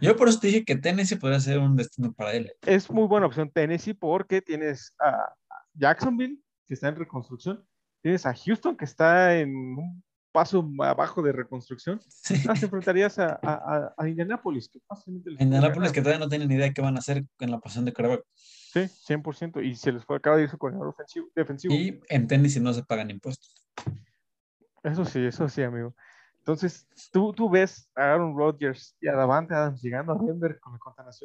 [0.00, 2.52] Yo por eso te dije que Tennessee podría ser un destino para él.
[2.62, 5.34] Es muy buena opción Tennessee porque tienes a
[5.74, 7.64] Jacksonville, que está en reconstrucción,
[8.02, 12.00] tienes a Houston, que está en un paso abajo de reconstrucción.
[12.08, 12.36] Sí.
[12.48, 14.68] Ah, enfrentarías a, a, a Indianapolis.
[14.68, 14.80] Que
[15.38, 17.84] Indianapolis que todavía no tienen ni idea de qué van a hacer en la posición
[17.84, 18.24] de quarterback.
[18.34, 19.64] Sí, 100%.
[19.64, 21.74] Y se les fue acaba de ir su coordinador ofensivo, defensivo.
[21.74, 23.54] Y en Tennessee no se pagan impuestos.
[24.82, 25.94] Eso sí, eso sí, amigo.
[26.40, 30.72] Entonces, tú, tú ves a Aaron Rodgers y a Davante Adams llegando a Denver con
[30.72, 30.78] la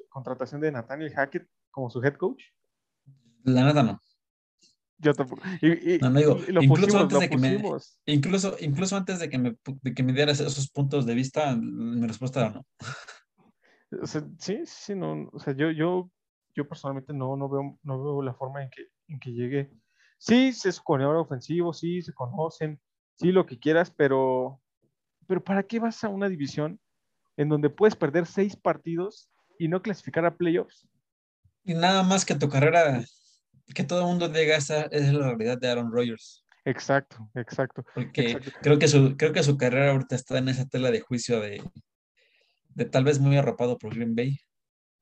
[0.10, 2.44] contratación de Nathaniel Hackett como su head coach.
[3.44, 4.00] La nada no.
[4.98, 5.42] Yo tampoco.
[5.62, 7.62] Y, no, no digo, incluso, antes de que me,
[8.06, 12.06] incluso, incluso antes de que me, de que me dieras esos puntos de vista, mi
[12.08, 12.66] respuesta era no.
[14.02, 15.30] O sea, sí, sí, no.
[15.32, 16.10] O sea, yo, yo,
[16.56, 19.72] yo personalmente no, no, veo, no veo la forma en que, en que llegue.
[20.18, 22.80] Sí, se es coordinador ofensivo, sí, se conocen,
[23.16, 24.62] sí, lo que quieras, pero,
[25.28, 26.80] pero ¿para qué vas a una división
[27.38, 30.88] en donde puedes perder seis partidos y no clasificar a playoffs?
[31.64, 33.04] Y nada más que tu carrera,
[33.74, 36.44] que todo el mundo diga esa es la realidad de Aaron Rodgers.
[36.66, 37.84] Exacto, exacto.
[37.94, 41.40] Porque creo que su, creo que su carrera ahorita está en esa tela de juicio
[41.40, 41.64] de,
[42.70, 44.38] de tal vez muy arropado por Green Bay,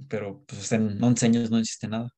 [0.09, 2.09] pero pues en 11 años no existe nada.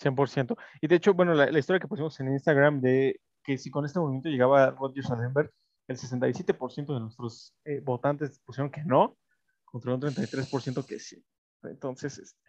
[0.00, 0.56] 100%.
[0.80, 3.84] Y de hecho, bueno, la, la, historia que pusimos en Instagram de que si con
[3.84, 5.50] este movimiento llegaba Rodgers a Denver,
[5.88, 9.16] el 67% de nuestros eh, votantes pusieron que no,
[9.64, 11.24] contra un 33% que sí.
[11.62, 12.46] Entonces, este,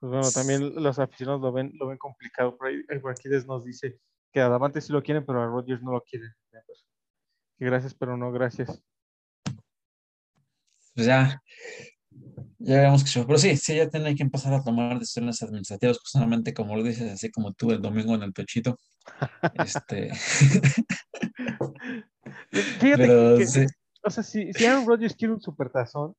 [0.00, 2.56] pues bueno, también los aficionados lo ven, lo ven complicado.
[2.56, 3.98] Por ahí el Barquides nos dice
[4.32, 6.30] que a Davante sí lo quieren, pero a Rodgers no lo quieren.
[7.56, 8.82] Que gracias, pero no gracias.
[10.94, 11.42] Pues ya,
[12.58, 15.98] ya veremos que se Pero sí, sí, ya tiene que empezar a tomar decisiones administrativas,
[15.98, 18.78] justamente como lo dices, así como tú el domingo en el pechito.
[19.54, 20.10] este.
[22.50, 23.66] Fíjate que,
[24.02, 26.14] o sea, si, si Aaron Rodgers quiere un supertazón,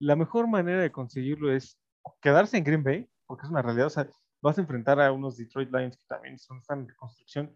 [0.00, 1.78] la mejor manera de conseguirlo es
[2.20, 3.86] quedarse en Green Bay, porque es una realidad.
[3.86, 4.08] O sea,
[4.42, 7.54] vas a enfrentar a unos Detroit Lions que también son, están en reconstrucción,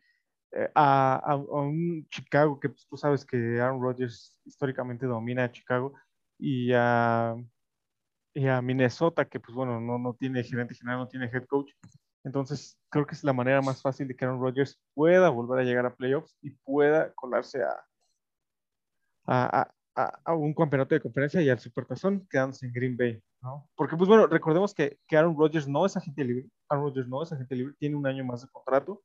[0.52, 5.52] eh, a, a, un Chicago que pues, tú sabes que Aaron Rodgers históricamente domina a
[5.52, 5.94] Chicago,
[6.38, 7.36] y a,
[8.34, 11.72] y a Minnesota, que pues bueno, no, no tiene gerente general, no tiene head coach.
[12.24, 15.62] Entonces, creo que es la manera más fácil de que Aaron Rodgers pueda volver a
[15.62, 17.62] llegar a playoffs y pueda colarse
[19.26, 19.70] a,
[20.26, 23.68] un campeonato de conferencia y al Supertazón quedándose en Green Bay, ¿no?
[23.76, 27.32] Porque, pues bueno, recordemos que, Aaron Rodgers no es agente libre, Aaron Rodgers no es
[27.32, 29.02] agente libre, tiene un año más de contrato,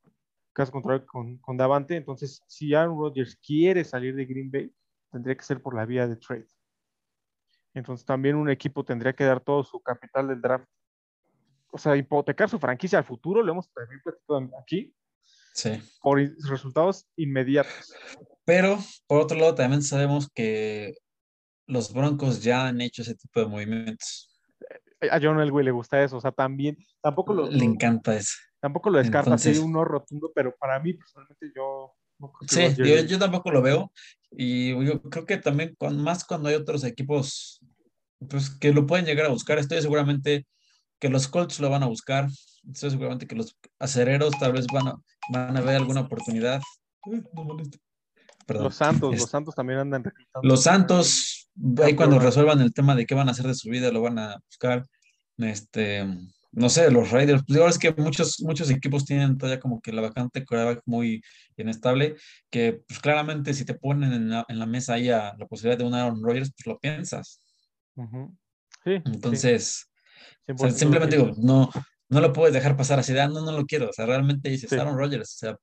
[0.54, 4.74] caso contrario con, con Davante, entonces, si Aaron Rodgers quiere salir de Green Bay,
[5.12, 6.48] tendría que ser por la vía de trade.
[7.74, 10.68] Entonces, también un equipo tendría que dar todo su capital del draft
[11.72, 14.94] o sea, hipotecar su franquicia al futuro, lo hemos platicado aquí,
[15.54, 15.82] sí.
[16.02, 17.94] por resultados inmediatos.
[18.46, 20.96] Pero, por otro lado, también sabemos que
[21.68, 24.42] los Broncos ya han hecho ese tipo de movimientos.
[25.12, 27.50] A John Elway le gusta eso, o sea, también, tampoco lo...
[27.50, 28.36] Le encanta eso.
[28.60, 31.94] Tampoco lo descarta así uno rotundo, pero para mí, personalmente, yo...
[32.48, 33.94] sí, yo, yo, tampoco lo veo.
[34.32, 37.64] Y yo creo que también, más cuando hay otros equipos
[38.28, 40.46] pues, que lo pueden llegar a buscar, estoy seguramente
[41.00, 42.28] que los Colts lo van a buscar.
[42.72, 44.96] Estoy seguramente que los acereros tal vez van a,
[45.32, 46.62] van a ver alguna oportunidad.
[48.48, 50.48] Los Santos, los Santos también andan reclutando.
[50.48, 51.50] Los Santos,
[51.84, 54.20] ahí cuando resuelvan el tema de qué van a hacer de su vida, lo van
[54.20, 54.86] a buscar.
[55.38, 56.06] Este,
[56.52, 57.44] no sé, los Raiders.
[57.48, 60.44] Pues es que muchos, muchos equipos tienen todavía como que la vacante
[60.86, 61.22] muy
[61.58, 62.16] inestable,
[62.50, 65.78] que pues claramente si te ponen en la, en la mesa ahí a la posibilidad
[65.78, 67.42] de un Aaron Rodgers, pues lo piensas.
[68.84, 69.89] sí, Entonces,
[70.76, 71.70] simplemente digo, no,
[72.10, 73.90] no lo puedes dejar pasar así de, ah, no, no lo quiero.
[73.90, 75.58] O sea, realmente dices, Aaron Rodgers, o sea,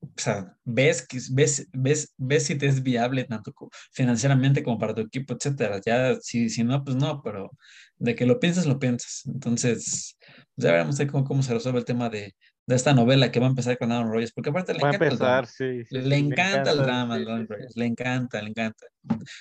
[0.00, 3.52] o sea, ves, ves, ves, ves si te es viable tanto
[3.92, 5.80] financieramente como para tu equipo, etcétera.
[5.84, 7.50] Ya, si, si no, pues no, pero
[7.96, 9.22] de que lo piensas, lo piensas.
[9.26, 10.16] Entonces,
[10.56, 12.34] ya veremos cómo, cómo se resuelve el tema de,
[12.68, 15.06] de esta novela que va a empezar con Aaron Rodgers, porque aparte le Va encanta
[15.06, 18.50] el empezar, sí, Le, sí, le encanta el drama sí, Aaron Rodgers, le encanta, le
[18.50, 18.86] encanta.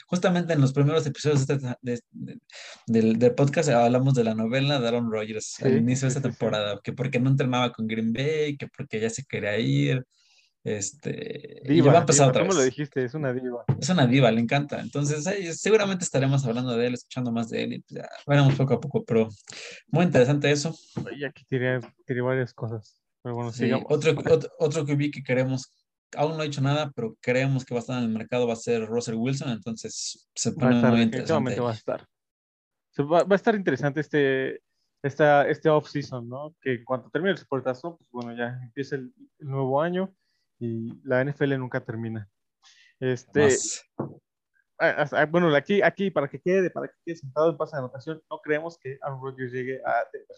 [0.07, 2.39] Justamente en los primeros episodios de este- de- de-
[2.87, 6.79] del, del podcast hablamos de la novela de Aaron Rodgers al inicio de esta temporada,
[6.81, 10.05] que porque no entrenaba con Green Bay, que porque ya se quería ir,
[10.63, 12.69] este, y ya Diva, va a empezar diva, otra ¿cómo lo vez.
[12.69, 13.03] dijiste?
[13.03, 13.63] Es una diva.
[13.79, 14.79] Es una diva, le encanta.
[14.81, 18.55] Entonces, eh, seguramente estaremos hablando de él, escuchando más de él, y pues, ya veremos
[18.55, 19.29] poco a poco, pero
[19.87, 20.75] muy interesante eso.
[21.17, 23.01] Y aquí tiré, tiré varias cosas.
[23.27, 25.69] Pero bueno, Sí, otro, otro, otro que vi que queremos,
[26.15, 28.53] aún no ha hecho nada, pero creemos que va a estar en el mercado va
[28.53, 31.59] a ser Russell Wilson, entonces se Va a pone estar, muy interesante.
[31.59, 32.07] va a estar.
[32.99, 34.61] Va, va a estar interesante este,
[35.03, 36.55] esta, este off-season, ¿no?
[36.61, 40.15] Que cuando termine el supertazón, pues bueno, ya empieza el, el nuevo año
[40.57, 42.29] y la NFL nunca termina.
[43.01, 43.57] Este,
[45.29, 48.39] bueno, aquí, aquí para que quede, para que quede sentado en pase de anotación, no
[48.39, 50.37] creemos que Aaron Rodgers llegue a Denver.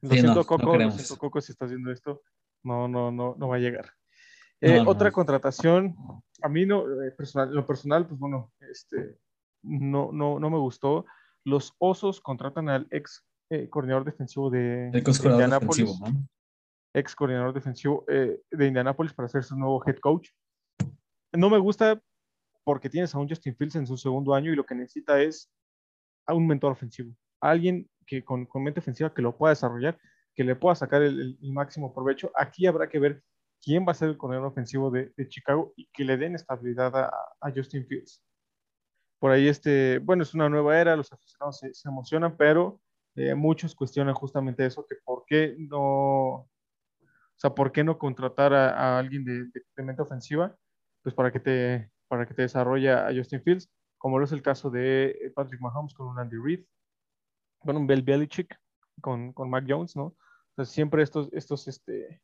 [0.00, 2.22] Lo Sí, siento, no Coco, lo siento, Coco, si estás viendo esto,
[2.62, 3.92] no, no, no, no va a llegar.
[4.60, 4.82] Eh.
[4.86, 5.96] Otra contratación,
[6.42, 9.18] a mí no, eh, personal, lo personal, pues bueno, este,
[9.62, 11.06] no, no, no me gustó.
[11.44, 14.98] Los Osos contratan al ex eh, coordinador defensivo de, de
[16.94, 20.30] ex coordinador defensivo de Indianápolis para ser su nuevo head coach.
[21.32, 22.02] No me gusta
[22.64, 25.50] porque tienes a un Justin Fields en su segundo año y lo que necesita es
[26.26, 29.98] a un mentor ofensivo, alguien que con, con mente ofensiva que lo pueda desarrollar,
[30.34, 32.30] que le pueda sacar el, máximo provecho.
[32.34, 33.22] Aquí habrá que ver
[33.62, 36.94] quién va a ser el coordinador ofensivo de, de Chicago y que le den estabilidad
[36.96, 38.22] a, a Justin Fields.
[39.18, 42.80] Por ahí, este, bueno, es una nueva era, los aficionados se, se emocionan, pero
[43.16, 46.48] eh, muchos cuestionan justamente eso, que por qué no, o
[47.36, 50.56] sea, ¿por qué no contratar a, a alguien de, de, de mente ofensiva?
[51.02, 53.68] Pues para que te, para que te desarrolle a Justin Fields,
[53.98, 56.64] como lo es el caso de Patrick Mahomes con un Andy Reid,
[57.58, 58.58] con un Bill Belichick,
[59.00, 60.16] con, con Mac Jones, ¿no?
[60.50, 62.20] Entonces siempre estos, estos, este,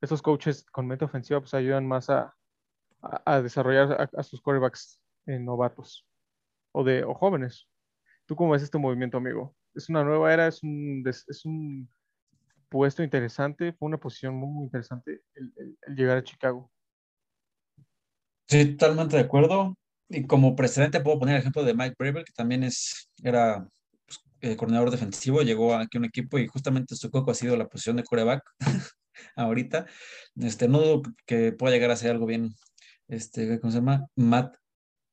[0.00, 2.34] estos coaches con mente ofensiva pues ayudan más a,
[3.00, 6.06] a, desarrollar a, sus quarterbacks eh, novatos
[6.72, 7.68] o, de, o jóvenes.
[8.26, 9.54] ¿Tú cómo ves este movimiento, amigo?
[9.74, 11.88] Es una nueva era, es un, es un
[12.74, 16.72] puesto interesante, fue una posición muy, muy interesante el, llegar a Chicago.
[18.48, 19.76] Sí, totalmente de acuerdo.
[20.08, 23.64] Y como precedente puedo poner el ejemplo de Mike Braver, que también es, era
[24.44, 27.66] eh, coordinador defensivo, llegó aquí a un equipo y justamente su coco ha sido la
[27.66, 28.42] posición de coreback
[29.36, 29.86] ahorita.
[30.36, 32.54] Este, no dudo que pueda llegar a ser algo bien,
[33.08, 34.06] este, ¿cómo se llama?
[34.16, 34.56] Matt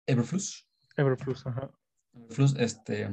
[0.05, 0.67] Everflus.
[0.97, 1.71] Everflus, ajá.
[2.13, 3.07] Everflus, este,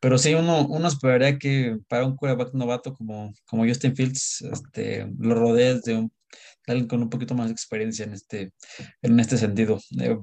[0.00, 5.10] pero sí, uno, uno esperaría que para un quarterback novato como, como Justin Fields, este,
[5.18, 6.12] lo rodees de un,
[6.68, 8.52] alguien con un poquito más de experiencia en este,
[9.02, 9.80] en este sentido.
[10.00, 10.16] Eh,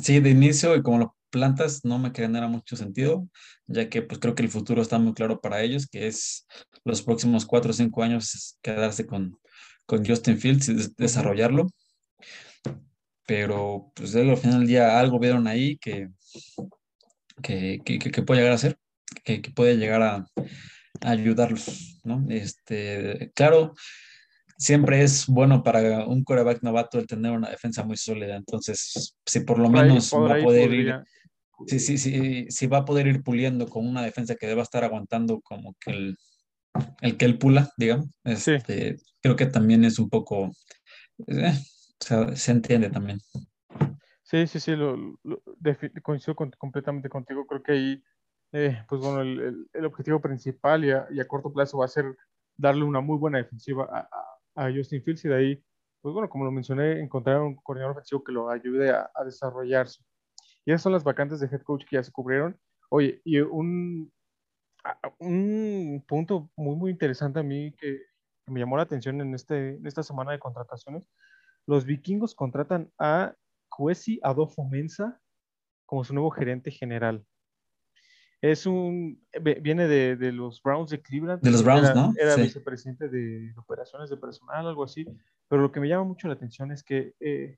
[0.00, 3.28] sí, de inicio y como lo plantas no me genera mucho sentido,
[3.66, 6.46] ya que pues creo que el futuro está muy claro para ellos, que es
[6.82, 9.38] los próximos cuatro o cinco años quedarse con,
[9.84, 11.66] con Justin Fields y des desarrollarlo.
[13.26, 16.08] Pero pues al final del día algo vieron ahí que,
[17.42, 18.78] que, que, que puede llegar a ser,
[19.22, 20.14] que, que puede llegar a,
[21.02, 22.24] a, ayudarlos, ¿no?
[22.30, 23.74] Este, claro,
[24.58, 28.36] siempre es bueno para un coreback novato el tener una defensa muy sólida.
[28.36, 30.96] Entonces, si por lo menos por ahí, por va a poder podría.
[30.96, 31.04] ir,
[31.66, 34.84] si, si, si, si, va a poder ir puliendo con una defensa que deba estar
[34.84, 36.18] aguantando como que el,
[37.00, 39.04] el que él pula, digamos, este, sí.
[39.22, 40.50] creo que también es un poco,
[41.26, 41.52] eh,
[42.00, 43.20] o sea, se entiende también.
[44.22, 45.42] Sí, sí, sí, lo, lo,
[46.02, 47.46] coincido con, completamente contigo.
[47.46, 48.02] Creo que ahí,
[48.52, 51.84] eh, pues bueno, el, el, el objetivo principal y a, y a, corto plazo va
[51.84, 52.06] a ser
[52.56, 55.64] darle una muy buena defensiva a, a, a, Justin Fields y de ahí,
[56.00, 60.02] pues bueno, como lo mencioné, encontrar un coordinador ofensivo que lo ayude a, a desarrollarse.
[60.64, 62.58] Y esas son las vacantes de head coach que ya se cubrieron.
[62.90, 64.12] Oye, y un,
[65.18, 68.00] un punto muy, muy interesante a mí que,
[68.48, 71.02] me llamó la atención en, este, en esta semana de contrataciones,
[71.66, 73.34] los vikingos contratan a
[73.68, 75.20] Kwesi Adolfo Mensa
[75.84, 77.26] como su nuevo gerente general.
[78.42, 79.20] Es un,
[79.62, 81.42] viene de, de, los Browns de Cleveland.
[81.42, 82.12] De los Browns, era, ¿no?
[82.18, 82.42] Era sí.
[82.42, 85.06] vicepresidente de operaciones de personal, algo así.
[85.48, 87.56] Pero lo que me llama mucho la atención es que eh,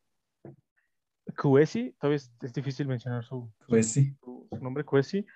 [1.37, 5.27] Kwesi, todavía es, es, difícil mencionar su, su, su nombre, Kwesi,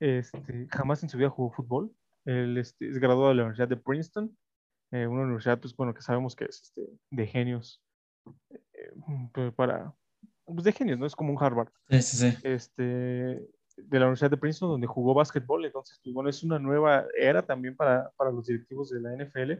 [0.00, 1.94] este, jamás en su vida jugó fútbol.
[2.24, 4.36] Él este, es graduado de la Universidad de Princeton,
[4.90, 7.80] eh, una universidad, pues bueno, que sabemos que es este, de genios
[8.50, 9.94] eh, para,
[10.44, 11.06] pues de genios, ¿no?
[11.06, 11.70] Es como un Harvard.
[11.88, 12.36] Sí, sí, sí.
[12.42, 15.64] Este, de la Universidad de Princeton, donde jugó básquetbol.
[15.64, 19.52] Entonces, pues, bueno, es una nueva era también para, para los directivos de la NFL,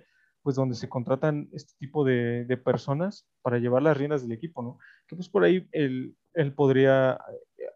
[0.42, 4.62] pues donde se contratan este tipo de, de, personas para llevar las riendas del equipo,
[4.62, 4.78] ¿no?
[5.06, 7.18] Que pues por ahí él, él podría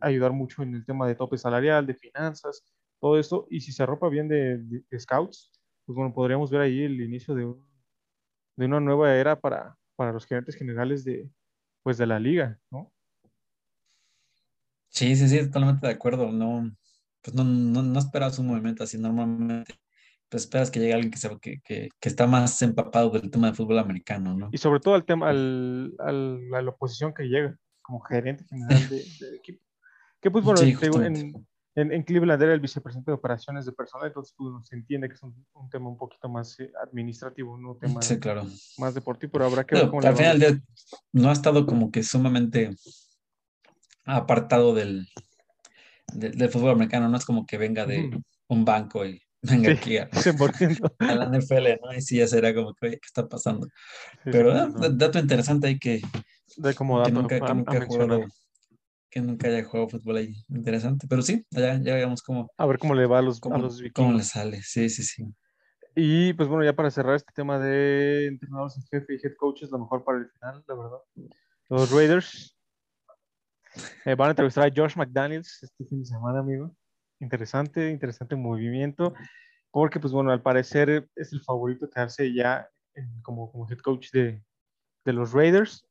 [0.01, 2.65] ayudar mucho en el tema de tope salarial, de finanzas,
[3.01, 3.47] todo esto.
[3.51, 5.53] Y si se arropa bien de scouts,
[5.87, 7.55] pues bueno, podríamos ver ahí el inicio de,
[8.57, 11.31] de una nueva era para, para los gerentes generales de,
[11.83, 12.93] pues de la liga, ¿no?
[14.97, 16.33] Sí, sí, sí, totalmente de acuerdo.
[16.33, 16.71] No,
[17.21, 19.75] pues no, no, no esperas un movimiento así normalmente.
[20.31, 23.49] Pues esperas que llegue alguien que, se, que, que, que, está más empapado del tema
[23.49, 24.49] de fútbol americano, ¿no?
[24.53, 28.69] Y sobre todo al tema, al, al, a la oposición que llega como gerente general
[28.89, 29.63] de, de equipo.
[30.19, 34.09] Que pues bueno, sí, en, en, en, Cleveland era el vicepresidente de operaciones de personal,
[34.09, 37.73] entonces pues, se entiende que es un, un tema un poquito más eh, administrativo, no
[37.73, 38.47] un tema sí, claro.
[38.79, 40.65] más deportivo, pero habrá que ver cómo Al final del día
[41.13, 42.71] no ha estado como que sumamente
[44.07, 45.07] apartado del,
[46.15, 48.11] del, del, fútbol americano, no es como que venga de
[48.49, 50.95] un banco y venga Sí, aquí a, 100%.
[51.01, 51.93] a, la NFL, ¿no?
[51.95, 53.67] Y sí, ya será como que, oye, ¿qué está pasando?
[54.25, 54.89] Sí, Pero sí, ah, no.
[54.91, 56.01] dato interesante ahí que,
[56.57, 58.25] de como que nunca, que a- a nunca jugado,
[59.11, 60.35] que nunca haya jugado fútbol ahí.
[60.49, 61.07] Interesante.
[61.09, 63.59] Pero sí, ya, ya veamos cómo, A ver cómo le va a los, a cómo,
[63.59, 64.63] los cómo le sale.
[64.63, 65.25] Sí, sí, sí.
[65.95, 69.71] Y pues bueno, ya para cerrar este tema de entrenadores en jefe y head coaches,
[69.71, 70.99] lo mejor para el final, la verdad.
[71.71, 72.56] Los Raiders
[74.05, 76.75] eh, van a entrevistar a Josh McDaniels este fin de semana, amigo.
[77.21, 79.15] Interesante, interesante movimiento,
[79.71, 84.11] porque pues bueno, al parecer es el favorito quedarse ya en- como, como head coach
[84.13, 84.43] de,
[85.05, 85.87] de los Raiders.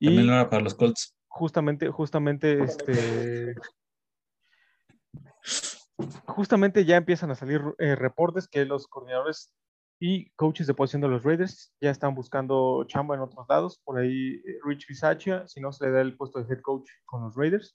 [0.00, 1.16] También Y lo era para los Colts.
[1.28, 3.54] justamente, justamente, este,
[6.26, 9.52] justamente ya empiezan a salir eh, reportes que los coordinadores
[10.06, 13.80] y coaches de posición de los Raiders ya están buscando chamba en otros lados.
[13.82, 16.90] Por ahí eh, Rich Bisaccia, si no se le da el puesto de head coach
[17.06, 17.74] con los Raiders,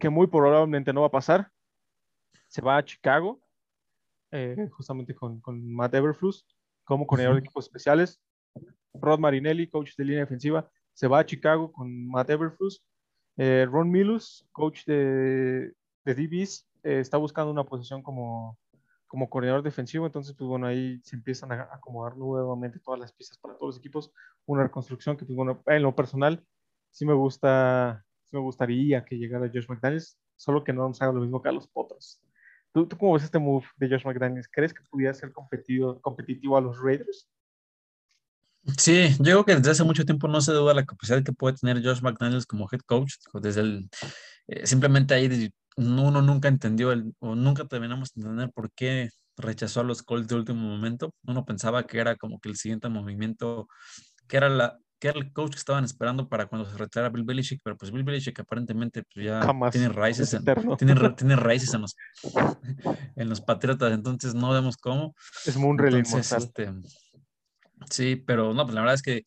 [0.00, 1.50] que muy probablemente no va a pasar.
[2.48, 3.42] Se va a Chicago,
[4.30, 6.46] eh, justamente con, con Matt Everflus
[6.84, 8.22] como coordinador de equipos especiales.
[8.94, 12.82] Rod Marinelli, coach de línea defensiva, se va a Chicago con Matt Everflus.
[13.36, 15.70] Eh, Ron Milus, coach de,
[16.06, 18.56] de DBs, eh, está buscando una posición como,
[19.06, 20.06] como coordinador defensivo.
[20.06, 23.78] Entonces, pues bueno, ahí se empiezan a acomodar nuevamente todas las piezas para todos los
[23.78, 24.12] equipos.
[24.46, 26.44] Una reconstrucción que, pues bueno, en lo personal,
[26.90, 31.12] sí me gusta, sí me gustaría que llegara Josh McDaniels, solo que no nos haga
[31.12, 32.20] lo mismo que a los Potros.
[32.72, 34.48] ¿Tú, ¿Tú, cómo ves este move de Josh McDaniels?
[34.50, 37.28] ¿Crees que pudiera ser competitivo, competitivo a los Raiders?
[38.78, 41.56] Sí, yo creo que desde hace mucho tiempo no se duda la capacidad que puede
[41.56, 43.14] tener Josh McDaniels como head coach.
[43.34, 43.90] Desde el,
[44.46, 45.28] eh, simplemente ahí
[45.76, 50.28] uno nunca entendió el, o nunca terminamos de entender por qué rechazó a los Colts
[50.28, 51.12] de último momento.
[51.24, 53.68] Uno pensaba que era como que el siguiente movimiento,
[54.28, 57.24] que era la que era el coach que estaban esperando para cuando se retirara Bill
[57.24, 59.72] Belichick, pero pues Bill Belichick aparentemente pues ya Jamás.
[59.72, 60.44] tiene raíces en,
[60.78, 61.94] tiene, tiene, raíces en los
[63.16, 65.14] en los Patriotas, entonces no vemos cómo.
[65.44, 66.72] Es muy un este,
[67.90, 69.24] Sí, pero no, pues la verdad es que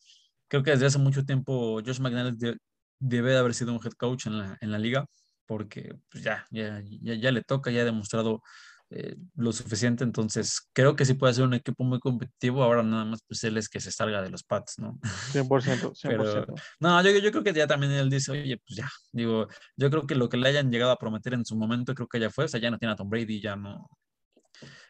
[0.48, 2.56] creo que desde hace mucho tiempo Josh McDaniels de,
[2.98, 5.06] debe de haber sido un head coach en la, en la liga,
[5.48, 8.42] porque pues ya, ya, ya, ya, le toca, ya ha demostrado
[8.90, 13.06] eh, lo suficiente, entonces creo que sí puede ser un equipo muy competitivo, ahora nada
[13.06, 14.98] más pues él es que se salga de los Pats, ¿no?
[15.32, 15.94] 100%, 100%.
[16.02, 16.46] Pero,
[16.80, 20.06] no, yo, yo creo que ya también él dice, oye, pues ya, digo, yo creo
[20.06, 22.44] que lo que le hayan llegado a prometer en su momento, creo que ya fue,
[22.44, 23.88] o sea, ya no tiene a Tom Brady, ya no,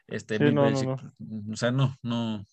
[0.09, 0.83] este, sí, no, no,
[1.19, 1.53] no.
[1.53, 2.45] o sea, no, no,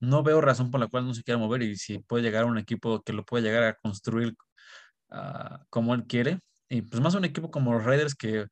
[0.00, 2.46] no veo razón por la cual no se quiera mover y si puede llegar a
[2.46, 4.34] un equipo que lo puede llegar a construir
[5.10, 6.40] uh, como él quiere.
[6.68, 8.46] Y pues más un equipo como los Raiders que,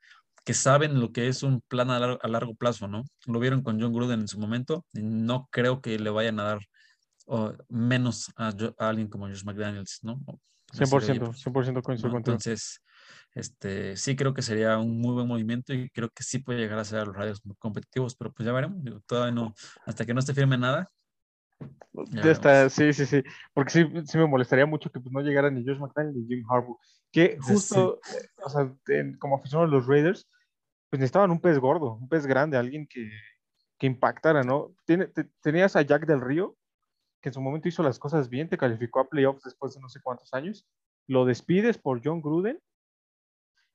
[0.44, 3.04] que saben lo que es un plan a largo, a largo, plazo, ¿no?
[3.26, 6.44] Lo vieron con John Gruden en su momento y no creo que le vayan a
[6.44, 6.58] dar
[7.26, 8.48] oh, menos a,
[8.78, 10.20] a, alguien como Josh McDaniels, ¿no?
[10.72, 12.18] 100%, 100% coincido ¿no?
[12.18, 12.82] Entonces,
[13.32, 16.78] este, sí creo que sería un muy buen movimiento y creo que sí puede llegar
[16.78, 19.54] a ser a los Raiders competitivos, pero pues ya veremos, digo, todavía no,
[19.84, 20.88] hasta que no esté firme nada,
[22.10, 23.22] ya está, sí, sí, sí.
[23.54, 26.44] Porque sí, sí me molestaría mucho que pues, no llegaran ni Josh McDaniel ni Jim
[26.48, 26.78] Harbaugh.
[27.16, 28.14] Que justo, sí.
[28.14, 30.28] eh, o sea, en, como aficionados de los Raiders,
[30.90, 33.10] pues necesitaban un pez gordo, un pez grande, alguien que,
[33.78, 34.74] que impactara, ¿no?
[34.84, 36.58] Tiene, te, tenías a Jack del Río,
[37.22, 39.88] que en su momento hizo las cosas bien, te calificó a playoffs después de no
[39.88, 40.66] sé cuántos años.
[41.06, 42.60] Lo despides por John Gruden,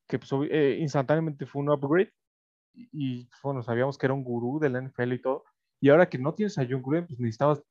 [0.08, 2.14] que pues, eh, instantáneamente fue un upgrade.
[2.76, 5.46] Y, y, bueno, sabíamos que era un gurú de la NFL y todo.
[5.80, 7.64] Y ahora que no tienes a John Gruden, pues necesitabas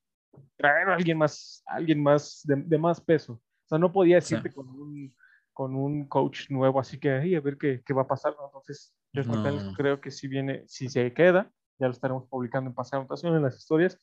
[0.57, 3.35] traer a alguien más, alguien más de, de más peso.
[3.35, 4.55] O sea, no podía decirte sí.
[4.57, 5.15] con, un,
[5.61, 8.35] con un coach nuevo, así que hey, a ver qué, qué va a pasar.
[8.39, 8.47] ¿no?
[8.47, 9.25] Entonces, no.
[9.25, 13.37] McDaniels creo que si viene, si se queda, ya lo estaremos publicando en pasada anotación
[13.37, 13.99] en las historias.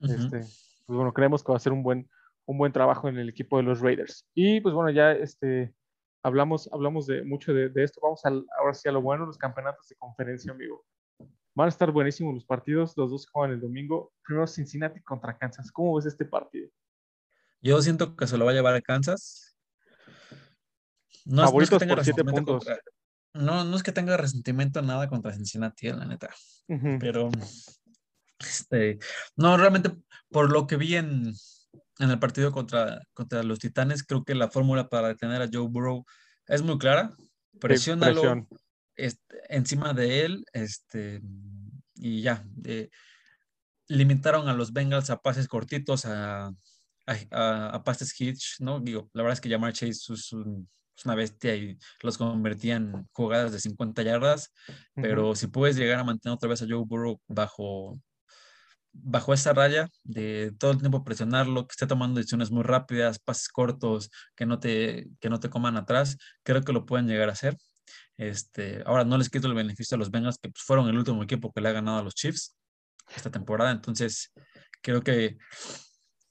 [0.00, 0.14] Uh -huh.
[0.14, 0.38] este,
[0.84, 2.10] pues bueno, creemos que va a ser un buen,
[2.44, 4.28] un buen trabajo en el equipo de los Raiders.
[4.34, 5.74] Y pues bueno, ya este,
[6.22, 8.02] hablamos, hablamos de mucho de, de esto.
[8.02, 10.84] Vamos al, ahora sí a lo bueno, los campeonatos de conferencia, amigo.
[11.54, 14.12] Van a estar buenísimos los partidos, los dos juegan el domingo.
[14.26, 15.72] Primero Cincinnati contra Kansas.
[15.72, 16.68] ¿Cómo ves este partido?
[17.62, 19.47] Yo siento que se lo va a llevar a Kansas.
[21.28, 22.64] No, Favoritos es, no es que por puntos.
[22.64, 22.80] Contra,
[23.34, 26.30] no, no es que tenga resentimiento nada contra Cincinnati, la neta.
[26.68, 26.98] Uh -huh.
[26.98, 27.28] Pero
[28.38, 28.98] Este,
[29.36, 29.92] no, realmente
[30.30, 31.32] por lo que vi en,
[31.98, 35.68] en el partido contra, contra los Titanes, creo que la fórmula para detener a Joe
[35.68, 36.04] Burrow
[36.46, 37.10] es muy clara.
[37.60, 38.48] Presiónalo presión.
[38.96, 41.20] este, encima de él este,
[41.96, 42.44] y ya.
[42.64, 42.88] eh,
[43.88, 46.54] limitaron a los Bengals a pases cortitos, a, a,
[47.30, 48.80] a- a pases hitch, ¿no?
[48.80, 50.68] Digo, la verdad es que Jamar Chase es, un-
[50.98, 54.52] es una bestia y los convertía en jugadas de 50 yardas,
[55.02, 58.00] pero si puedes llegar a mantener otra vez a Joe Burrow bajo,
[58.92, 63.48] bajo esa raya de todo el tiempo presionarlo, que esté tomando decisiones muy rápidas, pases
[63.48, 67.32] cortos, que no te, que no te coman atrás, creo que lo pueden llegar a
[67.32, 67.56] hacer.
[68.16, 71.22] Este, ahora no les quito el beneficio a los Bengals, que pues, fueron el último
[71.22, 72.56] equipo que le ha ganado a los Chiefs
[73.14, 74.32] esta temporada, entonces
[74.82, 75.38] creo que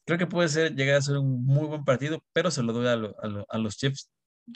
[0.06, 2.88] creo que puede ser llegar a ser un muy buen partido, pero se lo doy
[2.88, 4.10] a, lo- a lo- a los Chiefs.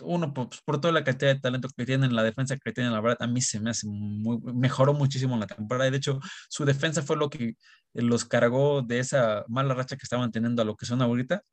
[0.03, 3.01] Uno, por, por toda la cantidad de talento que tienen, la defensa que tienen, la
[3.01, 5.87] verdad, a mí se me hace muy, mejoró muchísimo en la temporada.
[5.87, 6.19] Y de hecho,
[6.49, 7.55] su defensa fue lo que
[7.93, 11.43] los cargó de esa mala racha que estaban teniendo a lo que son ahorita.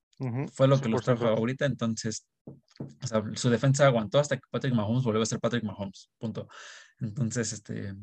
[0.52, 1.04] Fue lo que los 100%.
[1.04, 1.66] trajo ahorita.
[1.66, 6.10] Entonces, o sea, su defensa aguantó hasta que Patrick Mahomes volvió a ser Patrick Mahomes.
[6.18, 6.48] Punto.
[6.98, 7.94] Entonces, este,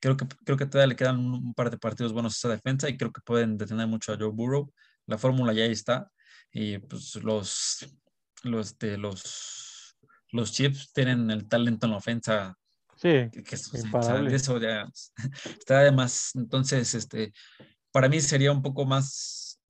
[0.00, 2.88] creo que, creo que todavía le quedan un, par de partidos buenos a esa defensa
[2.88, 4.72] y creo que pueden detener mucho a Joe Burrow.
[5.06, 6.10] La fórmula ya ahí está.
[6.52, 7.86] Y pues los,
[8.42, 9.63] los, de los,
[10.34, 12.58] los Chiefs tienen el talento en la ofensa
[12.96, 14.30] Sí, que, que es- o sea, Imparable.
[14.30, 14.88] de eso ya
[15.58, 16.32] está además.
[16.34, 17.32] Entonces, este,
[17.92, 19.60] para mí sería un poco más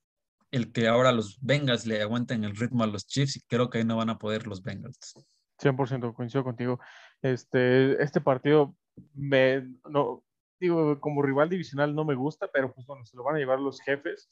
[0.51, 3.79] el que ahora los Bengals le aguanten el ritmo a los Chiefs y creo que
[3.79, 5.15] ahí no van a poder los Bengals.
[5.59, 6.79] 100% coincido contigo.
[7.23, 8.77] Este, este partido
[9.15, 10.23] me, no,
[10.61, 13.61] digo, como rival divisional no me gusta, pero pues bueno, se lo van a llevar
[13.61, 14.31] los jefes.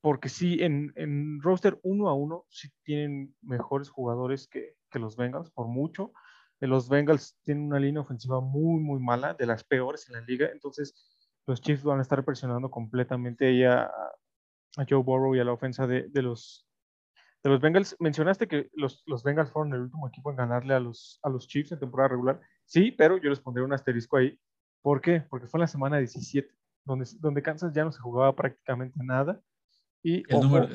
[0.00, 5.16] Porque sí, en, en roster uno a uno, sí tienen mejores jugadores que, que los
[5.16, 6.12] Bengals, por mucho.
[6.60, 10.20] Eh, Los Bengals tienen una línea ofensiva muy, muy mala, de las peores en la
[10.22, 10.48] liga.
[10.52, 10.94] Entonces,
[11.46, 15.52] los Chiefs van a estar presionando completamente ahí a, a Joe Burrow y a la
[15.52, 16.66] ofensa de, de los,
[17.42, 17.96] de los Bengals.
[18.00, 21.46] Mencionaste que los, los Bengals fueron el último equipo en ganarle a los, a los
[21.46, 22.40] Chiefs en temporada regular.
[22.64, 24.38] Sí, pero yo les pondré un asterisco ahí.
[24.82, 25.20] ¿Por qué?
[25.28, 26.48] Porque fue en la semana 17,
[26.84, 29.40] donde, donde Kansas ya no se jugaba prácticamente nada.
[30.02, 30.68] Y, El ojo, número,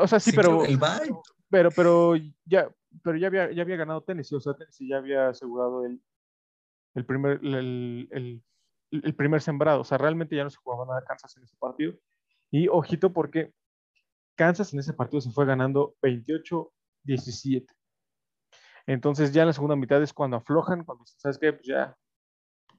[0.00, 0.78] o sea, sí, sí, pero, que el
[1.50, 2.68] pero, pero ya,
[3.02, 6.00] pero ya había, ya había ganado Tennessee, o sea, Tennessee ya había asegurado el,
[6.94, 8.42] el primer, el, el-
[8.90, 11.92] el primer sembrado, o sea, realmente ya no se jugaba nada Kansas en ese partido.
[12.52, 13.52] Y ojito porque
[14.36, 17.66] Kansas en ese partido se fue ganando 28-17.
[18.86, 21.96] Entonces ya en la segunda mitad es cuando aflojan, cuando dicen, sabes qué, pues ya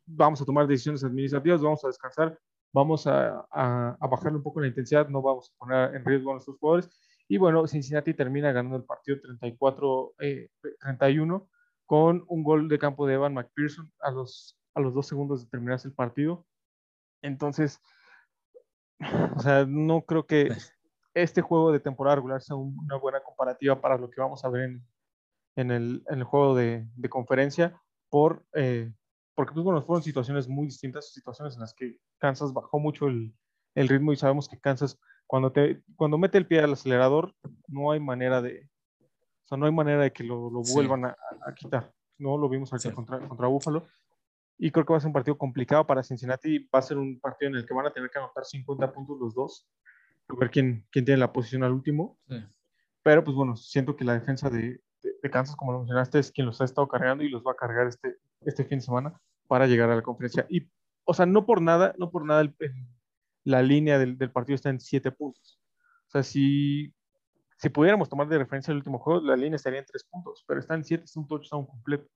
[0.06, 2.40] vamos a tomar decisiones administrativas, vamos a descansar,
[2.74, 6.32] vamos a, a, a bajarle un poco la intensidad, no vamos a poner en riesgo
[6.32, 6.90] a nuestros jugadores.
[7.28, 10.50] Y bueno, Cincinnati termina ganando el partido 34, eh,
[10.80, 11.50] 31
[11.86, 15.50] con un gol de campo de Evan McPherson a los, a los dos segundos de
[15.50, 16.46] terminarse el partido.
[17.22, 17.82] Entonces,
[19.36, 20.50] o sea, no creo que
[21.14, 24.50] este juego de temporada regular sea un- una buena comparativa para lo que vamos a
[24.50, 24.88] ver en,
[25.56, 28.92] en el, en el juego de, de conferencia, por, eh,
[29.36, 33.34] porque pues, bueno, fueron situaciones muy distintas, situaciones en las que Kansas bajó mucho el,
[33.76, 37.36] el ritmo y sabemos que Kansas cuando, te, cuando mete el pie al acelerador
[37.68, 38.70] no hay manera de,
[39.02, 40.74] o sea, no hay manera de que lo, lo Sí.
[40.74, 41.94] vuelvan a, a quitar.
[42.18, 42.96] No lo vimos ahorita Sí.
[42.96, 43.86] contra, contra Buffalo.
[44.58, 46.60] Y creo que va a ser un partido complicado para Cincinnati.
[46.74, 49.20] Va a ser un partido en el que van a tener que anotar 50 puntos
[49.20, 49.68] los dos.
[50.30, 52.18] A ver quién, quién tiene la posición al último.
[52.28, 52.44] Sí.
[53.04, 56.32] Pero pues bueno, siento que la defensa de, de, de Kansas, como lo mencionaste, es
[56.32, 59.22] quien los ha estado cargando y los va a cargar este, este fin de semana
[59.48, 60.46] para llegar a la conferencia.
[60.50, 60.68] Y,
[61.06, 62.74] o sea, no por nada, no por nada el- el-
[63.48, 65.60] la línea del, del partido está en 7 puntos.
[66.08, 66.94] O sea, si,
[67.58, 70.60] si pudiéramos tomar de referencia el último juego, la línea estaría en 3 puntos, pero
[70.60, 72.08] está en 7, es un touchdown completo.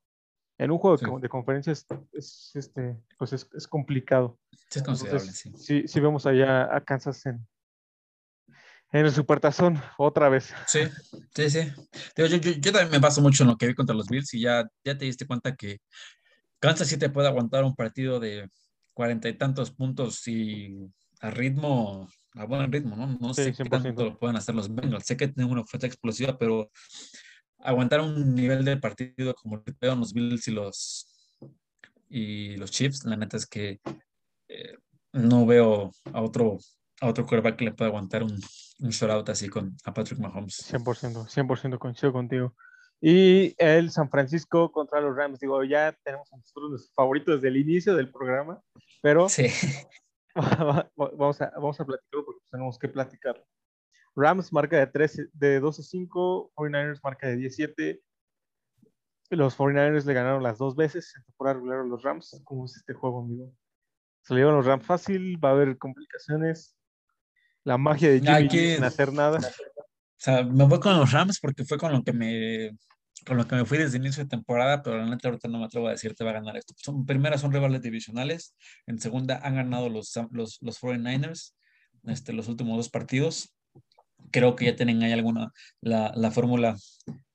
[0.57, 1.09] En un juego de Sí.
[1.09, 4.39] co- de conferencia es, es, este, pues es, es complicado.
[4.75, 5.51] Es considerable, Entonces, sí.
[5.55, 7.47] sí, sí vemos allá a Kansas en,
[8.91, 10.53] en el Supertazón otra vez.
[10.67, 10.81] Sí,
[11.33, 11.59] sí, sí.
[12.17, 14.41] Yo, yo, yo también me baso mucho en lo que vi contra los Bills y
[14.41, 15.79] ya, ya te diste cuenta que
[16.59, 18.49] Kansas sí te puede aguantar un partido de
[18.93, 20.77] cuarenta y tantos puntos y
[21.21, 23.07] a ritmo, a buen ritmo, ¿no?
[23.19, 23.69] No Sí, sé qué 100%.
[23.83, 25.05] tanto lo pueden hacer los Bengals.
[25.05, 26.69] Sé que tienen una oferta explosiva, pero
[27.59, 31.07] aguantar un nivel de partido como los Bills y los
[32.09, 33.79] y los Chiefs, la neta es que
[34.49, 34.75] eh,
[35.13, 36.57] no veo a otro
[36.99, 38.31] a otro quarterback que le pueda aguantar un,
[38.79, 40.55] un shutout así con a Patrick Mahomes.
[40.71, 42.53] 100%, 100% coincido contigo.
[42.99, 47.47] Y el San Francisco contra los Rams, digo, ya tenemos a nosotros nuestros favoritos desde
[47.47, 48.61] el inicio del programa,
[49.01, 49.47] pero Sí.
[50.95, 53.45] vamos, a, vamos a platicarlo porque tenemos que platicarlo.
[54.15, 58.01] Rams marca de, 13, de 12-5, 49ers marca de 17.
[59.29, 62.41] Los 49ers le ganaron las dos veces en temporada regular a los Rams.
[62.43, 63.53] ¿Cómo es este juego, amigo?
[64.23, 66.75] Se le llevan los Rams fácil, va a haber complicaciones.
[67.63, 69.37] La magia de Jimmy G sin hacer nada.
[69.37, 72.77] O sea, me voy con los Rams porque fue con lo que me,
[73.25, 75.59] con lo que me fui desde el inicio de temporada, pero la neta ahorita no
[75.59, 76.73] me atrevo a decir te va a ganar esto.
[76.77, 78.55] Son, en primera son rivales divisionales,
[78.87, 81.53] en segunda han ganado los, los, los 49ers
[82.05, 83.55] este, los últimos dos partidos.
[84.31, 85.51] Creo que ya tienen ahí alguna,
[85.81, 86.77] la, la fórmula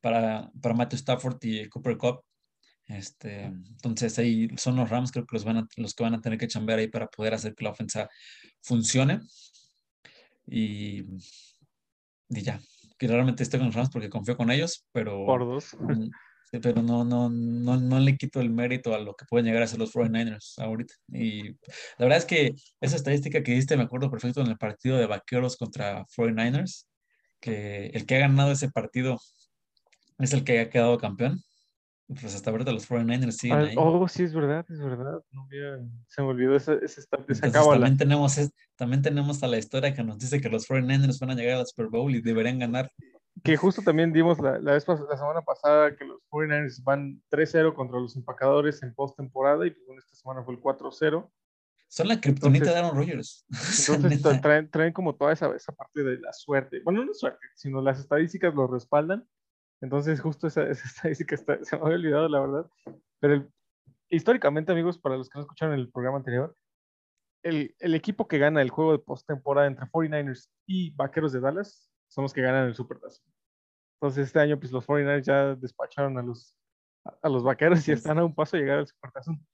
[0.00, 2.20] para, para Matthew Stafford y Cooper Cup.
[2.86, 6.20] Este, entonces ahí son los Rams, creo que los, van a- los que van a
[6.20, 8.08] tener que chambear ahí para poder hacer que la ofensa
[8.62, 9.20] funcione.
[10.46, 11.00] Y,
[12.28, 12.60] y ya,
[12.98, 15.76] que realmente estoy con los Rams porque confío con ellos, pero, Por dos.
[15.80, 16.10] mm,
[16.62, 19.66] pero no, no, no, no le quito el mérito a lo que pueden llegar a
[19.66, 20.94] ser los 49ers ahorita.
[21.08, 24.96] Y la verdad es que esa estadística que diste me acuerdo perfecto en el partido
[24.96, 26.86] de Vaqueros contra 49ers,
[27.40, 29.18] que el que ha ganado ese partido
[30.18, 31.42] es el que ha quedado campeón.
[32.08, 33.74] Pues hasta ahorita los 49ers siguen Ah, ahí.
[33.76, 35.20] oh, sí, es verdad, es verdad.
[35.32, 39.48] No había- se me olvidó ese, ese, esa Entonces, también tenemos, es- también tenemos a
[39.48, 42.20] la historia que nos dice que los 49ers van a llegar al Super Bowl y
[42.20, 42.92] deberían ganar.
[43.42, 47.74] Que justo también dimos la, la, vez la semana pasada que los 49ers van 3-0
[47.74, 51.28] contra los empacadores en postemporada y pues, esta semana fue el 4-0.
[51.88, 53.44] Son la criptonita de Aaron Rodgers.
[53.88, 56.80] Entonces traen, traen como toda esa, esa parte de la suerte.
[56.84, 59.26] Bueno, no suerte, sino las estadísticas lo respaldan.
[59.80, 62.70] Entonces, justo esa, esa estadística está- se me había olvidado, la verdad.
[63.20, 63.50] Pero el-
[64.08, 66.54] históricamente, amigos, para los que no escucharon el programa anterior,
[67.42, 71.90] el, el equipo que gana el juego de postemporada entre 49ers y Vaqueros de Dallas
[72.08, 73.24] son los que ganan el Supertazón.
[74.00, 76.56] Entonces, este año, pues los 49ers ya despacharon a los,
[77.04, 79.46] a, a los Vaqueros y están a un paso de llegar al Supertazón.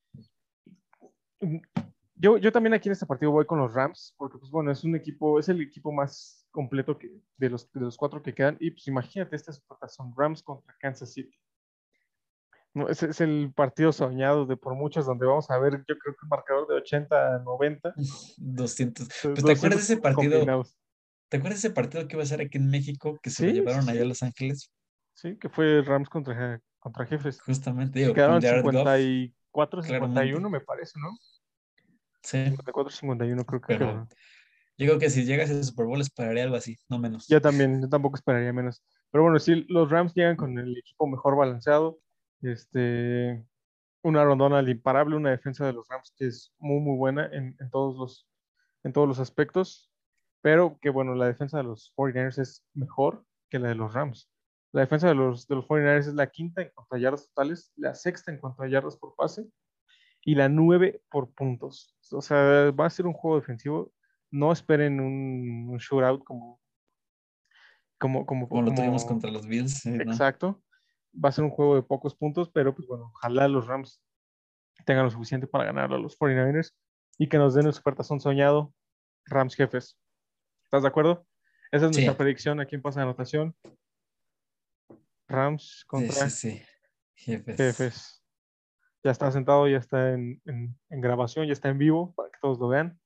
[2.15, 4.85] Yo, yo también aquí en este partido voy con los Rams, porque pues bueno, es
[4.85, 8.57] un equipo, es el equipo más completo que, de, los, de los cuatro que quedan.
[8.61, 9.53] Y pues imagínate, esta
[9.89, 11.37] son Rams contra Kansas City.
[12.75, 16.15] No, ese es el partido soñado de por muchos, donde vamos a ver, yo creo
[16.15, 17.95] que un marcador de 80 a 90.
[18.37, 19.09] 200.
[19.23, 20.33] Pues, ¿te 200 acuerdas de ese partido?
[20.33, 20.79] combinados.
[21.29, 23.51] ¿Te acuerdas de ese partido que iba a ser aquí en México que se lo
[23.51, 24.71] Sí, llevaron sí, allá a Los Ángeles?
[25.15, 27.41] Sí, que fue Rams contra, contra Jefes.
[27.43, 30.21] Justamente, digo, quedaron con Jared Goff, 54, claramente.
[30.21, 31.11] 51, me parece, ¿no?
[32.23, 34.09] Sí, 54, 51, creo que Pero-.
[34.83, 37.27] Yo creo que si llegas a ese Super Bowl esperaría algo así, no menos.
[37.29, 38.83] Yo también, yo tampoco esperaría menos.
[39.11, 41.99] Pero bueno, sí, los Rams llegan con el equipo mejor balanceado.
[42.43, 43.45] Este,
[44.03, 47.57] una Aaron Donald imparable, una defensa de los Rams que es muy, muy buena en,
[47.59, 48.29] en todos los,
[48.85, 49.91] en todos los aspectos.
[50.41, 54.29] Pero que bueno, la defensa de los 49ers es mejor que la de los Rams.
[54.73, 57.73] La defensa de los, de los 49ers es la quinta en cuanto a yardas totales,
[57.77, 59.47] la sexta en cuanto a yardas por pase
[60.25, 61.95] y la nueve por puntos.
[62.11, 63.93] O sea, va a ser un juego defensivo.
[64.33, 66.61] No esperen un, un shootout como,
[67.99, 69.87] como, como, Como lo tuvimos como- contra los Bills.
[69.87, 70.03] ¿no?
[70.03, 70.63] Exacto.
[71.15, 74.03] Va a ser un juego de pocos puntos, pero pues bueno, ojalá los Rams
[74.87, 76.75] tengan lo suficiente para ganar a los 49ers
[77.19, 78.75] y que nos den el supertazón soñado
[79.27, 79.99] Rams jefes.
[80.65, 81.27] ¿Estás de acuerdo?
[81.71, 82.03] Esa es Sí.
[82.03, 83.55] nuestra predicción aquí en Pasa de Anotación.
[85.29, 86.63] Rams contra sí, sí.
[87.15, 87.57] Jefes.
[87.57, 88.25] jefes.
[89.05, 92.39] Ya está sentado, ya está en, en- en grabación, ya está en vivo para que
[92.41, 92.99] todos lo vean.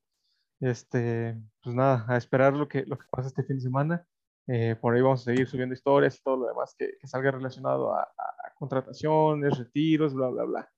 [0.59, 4.05] Este, pues nada, a esperar lo que, lo que pasa este fin de semana.
[4.47, 7.31] Eh, por ahí vamos a seguir subiendo historias y todo lo demás que, que salga
[7.31, 10.71] relacionado a, a- contrataciones, retiros, bla, bla, bla.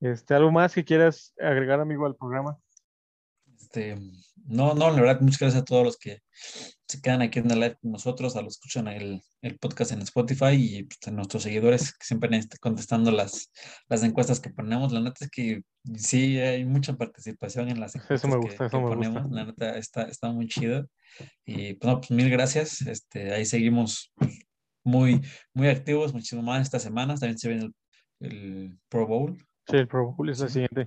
[0.00, 2.56] Este, ¿Algo más que quieras agregar, amigo, al programa?
[3.52, 3.98] Este,
[4.46, 6.20] no, no, la verdad, muchas gracias a todos los que
[6.86, 9.92] se quedan aquí en el live con nosotros, a los que escuchan el, el podcast
[9.92, 13.50] en Spotify y pues, a nuestros seguidores que siempre están contestando las,
[13.88, 14.92] las encuestas que ponemos.
[14.92, 15.62] La neta es que
[15.96, 18.96] sí hay mucha participación en las encuestas Eso me que- gusta, que, eso me gusta.
[18.96, 19.30] ponemos.
[19.30, 20.86] La neta está, está muy chido.
[21.46, 22.82] Y pues, no, pues mil gracias.
[22.82, 24.38] Este, ahí seguimos pues,
[24.84, 25.20] muy,
[25.54, 27.14] muy activos, muchísimo más esta semana.
[27.14, 27.70] También se viene
[28.20, 29.38] el, el Pro Bowl.
[29.68, 30.86] Sí, el Pro Bowl es la siguiente.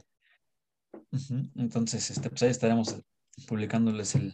[1.56, 2.96] Entonces, este, pues ahí estaremos
[3.48, 4.34] publicándoles el,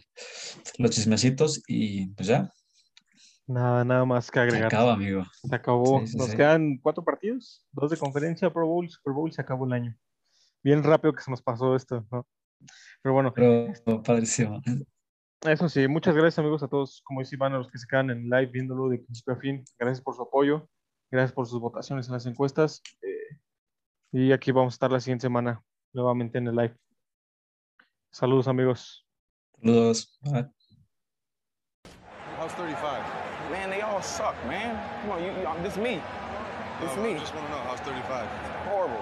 [0.78, 2.50] los chismecitos y pues ya,
[3.46, 4.66] Nada, nada más que se agregar.
[4.68, 5.22] acaba, amigo.
[5.42, 6.00] Se acabó.
[6.00, 6.36] Sí, sí, Nos sí.
[6.38, 9.94] quedan cuatro partidos, dos de conferencia, Pro Bowl, Super Bowl, se acabó el año.
[10.62, 12.26] Bien rápido que se nos pasó esto, ¿no?
[13.02, 13.70] Pero bueno, Pero
[14.02, 14.62] padrísimo.
[15.42, 18.08] eso sí, muchas gracias amigos a todos, como dice Iván, a los que se quedan
[18.08, 19.62] en live viéndolo de principio a fin.
[19.78, 20.66] Gracias por su apoyo,
[21.10, 22.80] gracias por sus votaciones en las encuestas.
[23.02, 23.38] eh,
[24.10, 26.74] y aquí vamos a estar la siguiente semana nuevamente en el live.
[28.14, 29.04] Saludos amigos.
[29.60, 30.06] Saludos.
[30.22, 30.46] Bye.
[32.38, 33.02] How's 35?
[33.50, 34.78] Man, they all suck, man.
[35.02, 36.00] Come on, you, you, this me.
[36.80, 37.14] This No, me.
[37.16, 38.28] I just want to know how's 35.
[38.70, 38.93] Horrible.